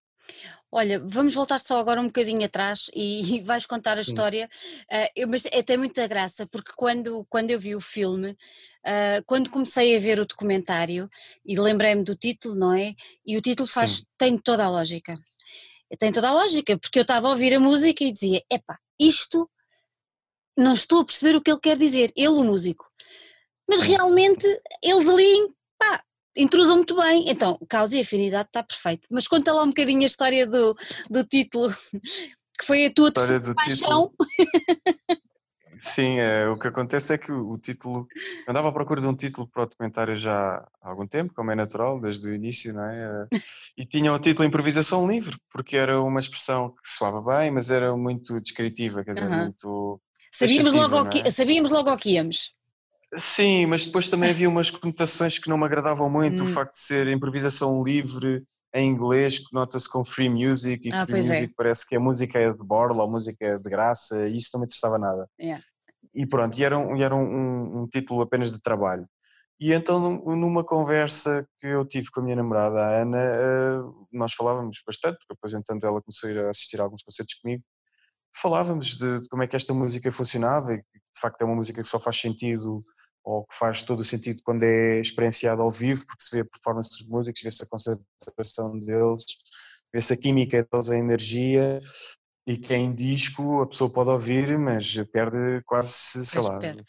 [0.71, 4.09] Olha, vamos voltar só agora um bocadinho atrás e, e vais contar a Sim.
[4.11, 4.49] história,
[4.91, 9.23] uh, eu, mas é, tem muita graça, porque quando, quando eu vi o filme, uh,
[9.25, 11.09] quando comecei a ver o documentário,
[11.43, 12.93] e lembrei-me do título, não é?
[13.25, 14.03] E o título faz, Sim.
[14.17, 15.17] tem toda a lógica.
[15.97, 19.49] Tem toda a lógica, porque eu estava a ouvir a música e dizia, epá, isto
[20.55, 22.85] não estou a perceber o que ele quer dizer, ele o músico.
[23.67, 24.45] Mas realmente
[24.83, 25.47] eles ali,
[25.79, 26.03] pá,
[26.35, 27.29] intrusam muito bem.
[27.29, 29.07] Então, causa e afinidade está perfeito.
[29.09, 30.75] Mas conta lá um bocadinho a história do,
[31.09, 31.69] do título,
[32.59, 34.11] que foi a tua terceira paixão.
[35.79, 38.05] Sim, é, o que acontece é que o, o título.
[38.45, 41.51] Eu andava à procura de um título para o documentário já há algum tempo, como
[41.51, 43.27] é natural, desde o início, não é?
[43.77, 47.95] E tinha o título Improvisação Livre, porque era uma expressão que soava bem, mas era
[47.95, 49.37] muito descritiva, quer dizer, uhum.
[49.37, 50.01] muito.
[50.33, 51.09] Sabíamos logo, é?
[51.09, 52.53] que, sabíamos logo ao que íamos.
[53.17, 56.45] Sim, mas depois também havia umas conotações que não me agradavam muito, hum.
[56.45, 58.43] o facto de ser improvisação livre
[58.73, 61.17] em inglês, que nota-se com free music, e ah, free é.
[61.17, 61.53] music é.
[61.57, 64.61] parece que a música é de borla, a música é de graça, e isso não
[64.61, 65.27] me interessava nada.
[65.39, 65.63] Yeah.
[66.13, 69.05] E pronto, e era, um, e era um, um, título apenas de trabalho.
[69.59, 73.79] E então, numa conversa que eu tive com a minha namorada, a Ana, eh,
[74.13, 77.63] nós falávamos bastante, porque depois, entanto, ela começou a ir assistir a alguns concertos comigo,
[78.41, 81.81] falávamos de, de como é que esta música funcionava, e de facto é uma música
[81.81, 82.81] que só faz sentido
[83.23, 86.45] ou que faz todo o sentido quando é experienciado ao vivo, porque se vê a
[86.45, 89.23] performance dos músicos, vê-se a concentração deles,
[89.93, 91.81] vê-se a química deles, a energia,
[92.47, 96.83] e que em disco a pessoa pode ouvir, mas perde quase, sei lá, perde.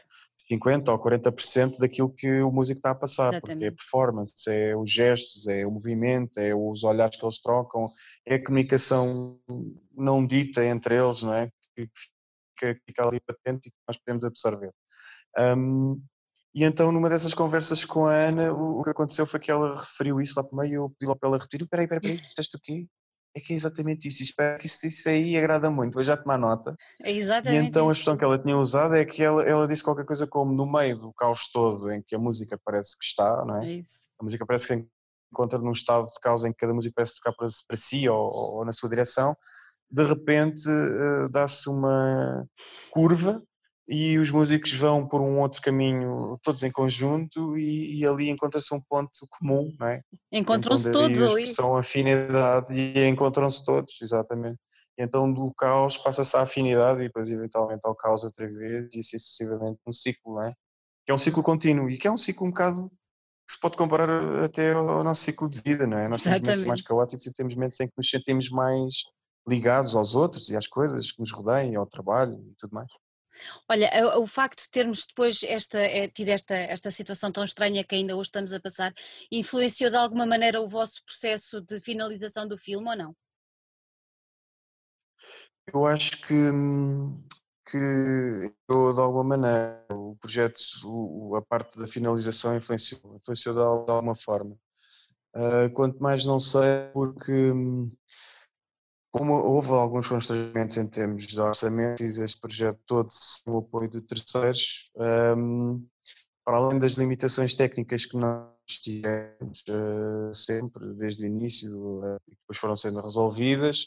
[0.50, 3.58] 50 ou 40% daquilo que o músico está a passar, Exatamente.
[3.58, 7.88] porque é performance, é os gestos, é o movimento, é os olhares que eles trocam,
[8.26, 9.38] é a comunicação
[9.94, 11.50] não dita entre eles, não é?
[11.76, 11.88] Que
[12.58, 14.72] fica ali patente e que nós podemos absorver.
[15.38, 16.02] Um,
[16.54, 19.78] e então, numa dessas conversas com a Ana, o, o que aconteceu foi que ela
[19.78, 22.18] referiu isso lá para o meio, eu pedi lá para ela repetir, peraí, peraí, peraí,
[22.18, 22.86] disseste o quê?
[23.36, 26.36] É que é exatamente isso, espero que isso, isso aí agrada muito, vou já tomar
[26.36, 26.74] nota.
[27.00, 29.84] É exatamente E então a expressão que ela tinha usado é que ela, ela disse
[29.84, 33.44] qualquer coisa como no meio do caos todo em que a música parece que está,
[33.44, 33.66] não é?
[33.66, 34.00] é isso.
[34.18, 34.88] A música parece que se
[35.32, 38.18] encontra num estado de caos em que cada música parece tocar para, para si ou,
[38.18, 39.36] ou, na sua direção,
[39.88, 42.44] de repente uh, dá-se uma
[42.90, 43.40] curva
[43.92, 48.72] e os músicos vão por um outro caminho, todos em conjunto, e, e ali encontra-se
[48.72, 50.00] um ponto comum, não é?
[50.30, 51.52] Encontram-se todos ali.
[51.52, 54.60] São afinidade e encontram-se todos, exatamente.
[54.96, 59.00] E então do caos passa-se à afinidade e depois eventualmente ao caos outra vez e
[59.00, 60.54] assim sucessivamente um ciclo, não é?
[61.04, 62.88] Que é um ciclo contínuo e que é um ciclo um bocado
[63.44, 66.06] que se pode comparar até ao nosso ciclo de vida, não é?
[66.06, 66.44] Nós exatamente.
[66.44, 68.94] temos mentes mais caóticos e temos mentes em que nos sentimos mais
[69.48, 72.92] ligados aos outros e às coisas que nos rodeiam, ao trabalho e tudo mais.
[73.68, 77.94] Olha, o, facto de termos depois esta, é, tido esta, esta situação tão estranha que
[77.94, 78.92] ainda hoje estamos a passar,
[79.30, 83.16] influenciou de alguma maneira o vosso processo de finalização do filme ou não?
[85.72, 86.34] Eu acho que,
[87.70, 93.60] que eu, de alguma maneira, o projeto, o, a parte da finalização influenciou, influenciou de
[93.60, 94.56] alguma forma.
[95.34, 97.52] Uh, quanto mais não sei, porque
[99.10, 103.88] como houve alguns constrangimentos em termos de orçamento, fiz este projeto todo sem o apoio
[103.88, 104.90] de terceiros,
[105.36, 105.84] um,
[106.44, 112.30] para além das limitações técnicas que nós tivemos uh, sempre, desde o início, uh, e
[112.30, 113.86] depois foram sendo resolvidas,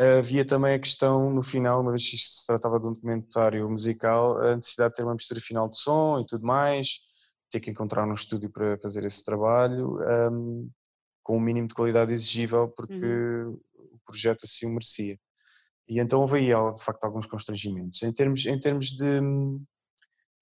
[0.00, 3.68] uh, havia também a questão, no final, uma vez que se tratava de um documentário
[3.68, 7.00] musical, a necessidade de ter uma mistura final de som e tudo mais,
[7.50, 9.98] ter que encontrar um estúdio para fazer esse trabalho,
[10.32, 10.70] um,
[11.22, 13.58] com o mínimo de qualidade exigível, porque uhum
[14.04, 15.18] projeto assim o merecia.
[15.88, 18.02] E então houve aí, de facto, alguns constrangimentos.
[18.02, 19.20] Em termos, em termos de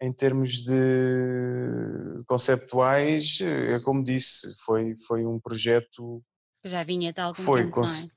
[0.00, 6.20] em termos de conceptuais, é como disse, foi, foi um projeto.
[6.64, 8.10] Já vinha de algum foi tempo, não é?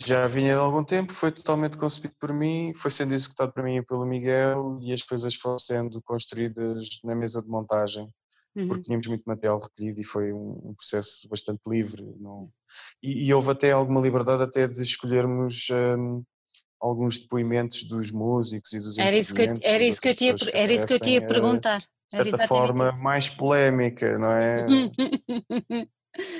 [0.00, 3.76] Já vinha de algum tempo, foi totalmente concebido por mim, foi sendo executado por mim
[3.76, 8.08] e pelo Miguel e as coisas foram sendo construídas na mesa de montagem
[8.56, 8.68] uhum.
[8.68, 12.02] porque tínhamos muito material recolhido e foi um, um processo bastante livre.
[12.18, 12.50] Não...
[13.02, 16.22] E, e, houve até alguma liberdade até de escolhermos um,
[16.80, 20.34] alguns depoimentos dos músicos e dos era isso que eu, era isso que eu tinha,
[20.52, 21.78] era isso que eu tinha a perguntar.
[21.78, 23.02] De certa forma, isso.
[23.02, 24.66] mais polémica, não é?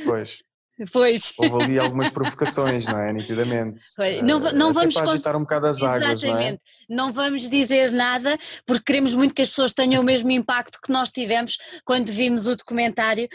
[0.05, 0.43] pois.
[0.91, 1.35] Pois.
[1.39, 3.13] Houve ali algumas provocações, não é?
[3.13, 3.83] Nitidamente.
[4.23, 6.59] Não, não Até vamos para agitar um bocado as águas, não é?
[6.89, 10.93] Não vamos dizer nada porque queremos muito que as pessoas tenham o mesmo impacto que
[10.93, 13.29] nós tivemos quando vimos o documentário.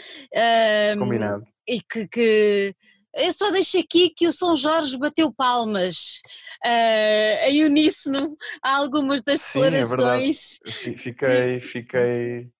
[0.98, 1.44] Combinado.
[1.66, 2.74] E que, que
[3.14, 6.20] eu só deixo aqui que o São Jorge bateu palmas
[6.64, 10.58] uh, em uníssono a algumas das Sim, declarações.
[10.64, 10.98] É verdade.
[11.02, 12.50] Fiquei, fiquei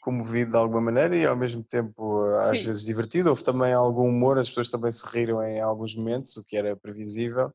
[0.00, 2.66] comovido de alguma maneira e ao mesmo tempo às Sim.
[2.66, 3.28] vezes divertido.
[3.28, 6.76] Houve também algum humor, as pessoas também se riram em alguns momentos, o que era
[6.76, 7.52] previsível.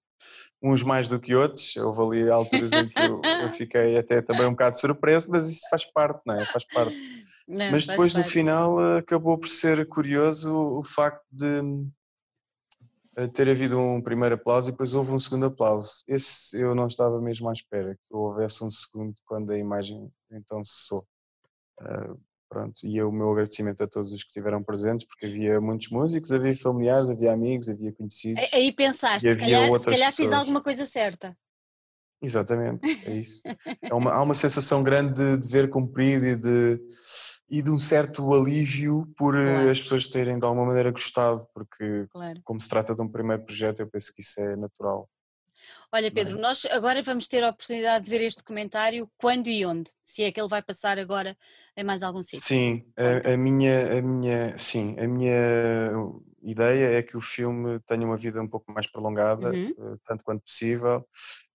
[0.62, 4.48] Uns mais do que outros, houve ali alturas em que eu, eu fiquei até também
[4.48, 6.46] um bocado surpreso, mas isso faz parte, não é?
[6.46, 6.96] Faz parte.
[7.48, 11.62] Não, mas depois no final acabou por ser curioso o facto de
[13.34, 16.04] ter havido um primeiro aplauso e depois houve um segundo aplauso.
[16.08, 20.64] Esse eu não estava mesmo à espera que houvesse um segundo quando a imagem então
[20.64, 21.08] cessou.
[21.82, 22.20] Uh,
[22.50, 26.32] pronto, e o meu agradecimento a todos os que estiveram presentes, porque havia muitos músicos,
[26.32, 28.44] havia familiares, havia amigos, havia conhecidos.
[28.54, 31.36] Aí pensaste, se calhar, se calhar fiz alguma coisa certa.
[32.22, 33.42] Exatamente, é isso.
[33.82, 36.80] É uma, há uma sensação grande de dever cumprido e de,
[37.50, 39.70] e de um certo alívio por eh, claro.
[39.70, 42.40] as pessoas terem de alguma maneira gostado, porque claro.
[42.44, 45.10] como se trata de um primeiro projeto, eu penso que isso é natural.
[45.96, 49.90] Olha, Pedro, nós agora vamos ter a oportunidade de ver este documentário quando e onde?
[50.04, 51.38] Se é que ele vai passar agora
[51.78, 52.46] em mais algum sítio?
[52.46, 55.94] Sim, a, a, minha, a minha, sim, a minha
[56.44, 59.70] ideia é que o filme tenha uma vida um pouco mais prolongada, uhum.
[59.70, 61.08] Eh, tanto quanto possível,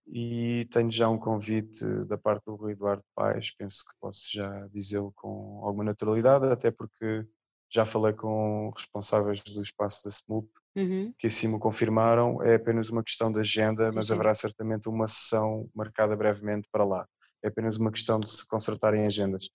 [0.07, 4.67] e tenho já um convite da parte do Rui Eduardo Paes, penso que posso já
[4.69, 7.27] dizê-lo com alguma naturalidade, até porque
[7.73, 11.15] já falei com responsáveis do espaço da SMUP, uhum.
[11.19, 14.15] que assim me confirmaram, é apenas uma questão de agenda, mas Sim.
[14.15, 17.07] haverá certamente uma sessão marcada brevemente para lá.
[17.43, 19.49] É apenas uma questão de se consertarem agendas.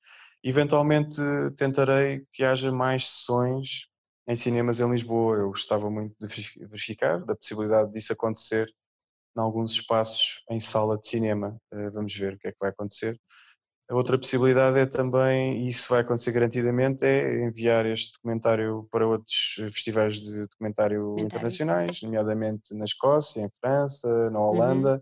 [0.43, 1.18] Eventualmente
[1.57, 3.88] tentarei que haja mais sessões
[4.28, 5.38] em cinemas em Lisboa.
[5.38, 6.28] Eu gostava muito de
[6.68, 8.72] verificar da possibilidade disso acontecer
[9.38, 11.57] em alguns espaços em sala de cinema.
[11.72, 13.20] Eh, vamos ver o que é que vai acontecer.
[13.88, 19.07] A outra possibilidade é também, e isso vai acontecer garantidamente, é enviar este documentário para
[19.07, 24.45] outros festivais de documentário internacionais, nomeadamente na Escócia, em França, na uhum.
[24.45, 25.01] Holanda, uhum.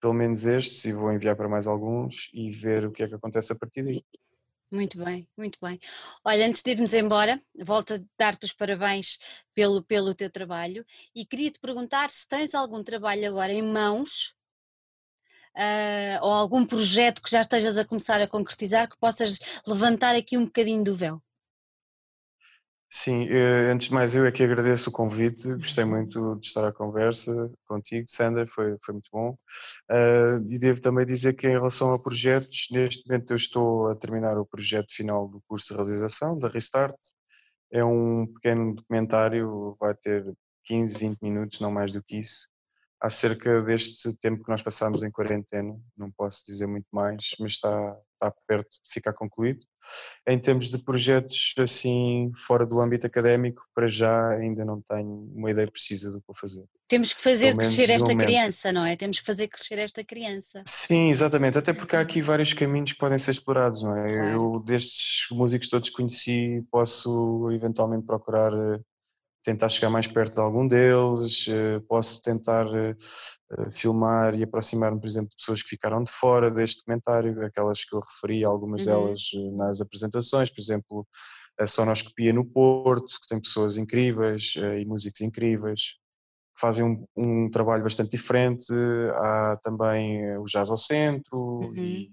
[0.00, 3.16] pelo menos estes, e vou enviar para mais alguns e ver o que é que
[3.16, 4.00] acontece a partir daí.
[4.70, 5.80] Muito bem, muito bem.
[6.22, 9.18] Olha, antes de irmos embora, volto a dar-te os parabéns
[9.54, 10.84] pelo, pelo teu trabalho
[11.16, 14.37] e queria te perguntar se tens algum trabalho agora em mãos
[15.58, 20.38] uh, ou algum projeto que já estejas a começar a concretizar que possas levantar aqui
[20.38, 21.20] um bocadinho do véu.
[22.90, 26.66] Sim, eh, antes de mais eu é que agradeço o convite, gostei muito de estar
[26.66, 29.36] à conversa contigo, Sandra, foi, foi muito bom.
[29.90, 33.94] Uh, e devo também dizer que em relação a projetos, neste momento eu estou a
[33.94, 36.96] terminar o projeto final do curso de realização, da Restart.
[37.70, 40.24] É um pequeno documentário, vai ter
[40.64, 42.48] 15, 20 minutos, não mais do que isso,
[43.00, 47.96] acerca deste tempo que nós passamos em quarentena, não posso dizer muito mais, mas está,
[48.14, 49.64] está perto de ficar concluído.
[50.26, 55.50] Em termos de projetos assim fora do âmbito académico, para já ainda não tenho uma
[55.50, 56.64] ideia precisa do que vou fazer.
[56.88, 58.96] Temos que fazer crescer esta criança, não é?
[58.96, 60.62] Temos que fazer crescer esta criança.
[60.66, 64.06] Sim, exatamente, até porque há aqui vários caminhos que podem ser explorados, não é?
[64.08, 64.28] Claro.
[64.28, 68.80] Eu destes músicos todos que conheci posso eventualmente procurar eh,
[69.48, 72.94] tentar chegar mais perto de algum deles, eh, posso tentar eh,
[73.52, 77.82] eh, filmar e aproximar-me, por exemplo, de pessoas que ficaram de fora deste documentário, aquelas
[77.82, 78.86] que eu referi, algumas uhum.
[78.86, 79.20] delas
[79.56, 81.06] nas apresentações, por exemplo,
[81.58, 85.94] a Sonoscopia no Porto, que tem pessoas incríveis e músicos incríveis,
[86.54, 88.66] que fazem um, um trabalho bastante diferente,
[89.14, 91.74] há também o Jazz ao Centro uhum.
[91.74, 92.10] e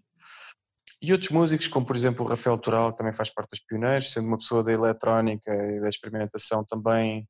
[1.06, 4.12] e outros músicos, como por exemplo o Rafael Toral, que também faz parte dos pioneiros,
[4.12, 7.28] sendo uma pessoa da eletrónica e da experimentação, também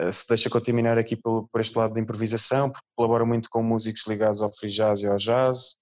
[0.00, 3.62] uh, se deixa contaminar aqui por, por, este lado da improvisação, porque colabora muito com
[3.62, 5.74] músicos ligados ao free jazz e ao jazz,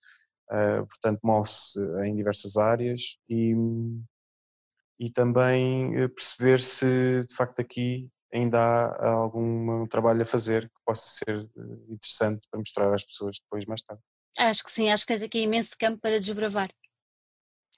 [0.51, 3.55] uh, portanto move-se em diversas áreas e,
[4.99, 10.81] e também eh, perceber se de facto aqui ainda há algum trabalho a fazer que
[10.85, 11.51] possa ser
[11.89, 14.03] interessante para mostrar às pessoas depois mais tarde.
[14.37, 16.71] Acho que sim, acho que tens aqui imenso campo para desbravar.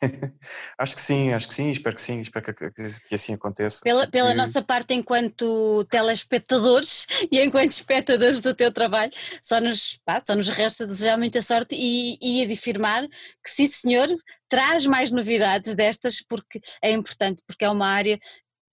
[0.79, 3.81] acho que sim, acho que sim, espero que sim, espero que, que, que assim aconteça.
[3.83, 10.21] Pela, pela nossa parte, enquanto telespectadores e enquanto espectadores do teu trabalho, só nos, pá,
[10.25, 14.09] só nos resta desejar muita sorte e, e afirmar que sim, senhor,
[14.49, 18.19] traz mais novidades destas, porque é importante, porque é uma área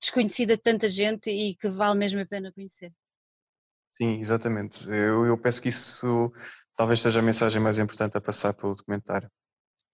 [0.02, 2.92] desconhecida de tanta gente e que vale mesmo a pena conhecer.
[3.92, 4.88] Sim, exatamente.
[4.88, 6.32] Eu, eu penso que isso
[6.76, 9.30] talvez seja a mensagem mais importante a passar pelo documentário.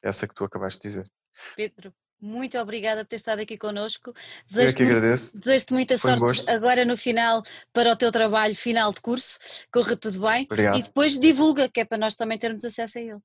[0.04, 1.12] Essa que tu acabaste de dizer.
[1.56, 4.14] Pedro, Muito obrigada por ter estado aqui connosco.
[4.48, 5.40] Desejo Eu que agradeço.
[5.40, 9.38] Desejo-te muita Foi sorte um agora no final para o teu trabalho final de curso.
[9.72, 10.46] Corra tudo bem.
[10.46, 10.78] Obrigado.
[10.78, 13.22] E depois divulga, que é para nós também termos acesso a ele.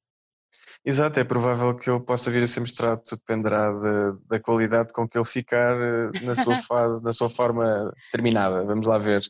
[0.85, 4.93] Exato, é provável que ele possa vir a ser mostrado, tudo dependerá de, da qualidade
[4.93, 9.23] com que ele ficar eh, na sua fase, na sua forma terminada, vamos lá ver.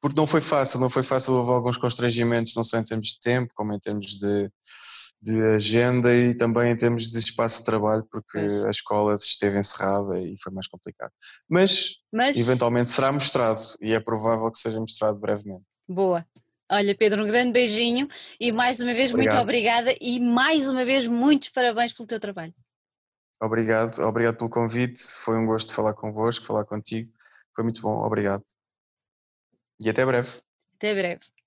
[0.00, 3.20] Porque não foi fácil, não foi fácil, houve alguns constrangimentos, não só em termos de
[3.20, 4.50] tempo, como em termos de,
[5.22, 10.18] de agenda e também em termos de espaço de trabalho, porque a escola esteve encerrada
[10.18, 11.12] e foi mais complicado.
[11.48, 15.64] Mas, Mas, eventualmente será mostrado e é provável que seja mostrado brevemente.
[15.88, 16.26] Boa.
[16.68, 18.08] Olha, Pedro, um grande beijinho
[18.40, 19.34] e mais uma vez Obrigado.
[19.34, 22.54] muito obrigada e mais uma vez muitos parabéns pelo teu trabalho.
[23.40, 25.02] Obrigado, obrigado pelo convite.
[25.24, 27.12] Foi um gosto falar convosco, falar contigo.
[27.54, 28.44] Foi muito bom, obrigado.
[29.78, 30.40] E até breve.
[30.76, 31.41] Até breve.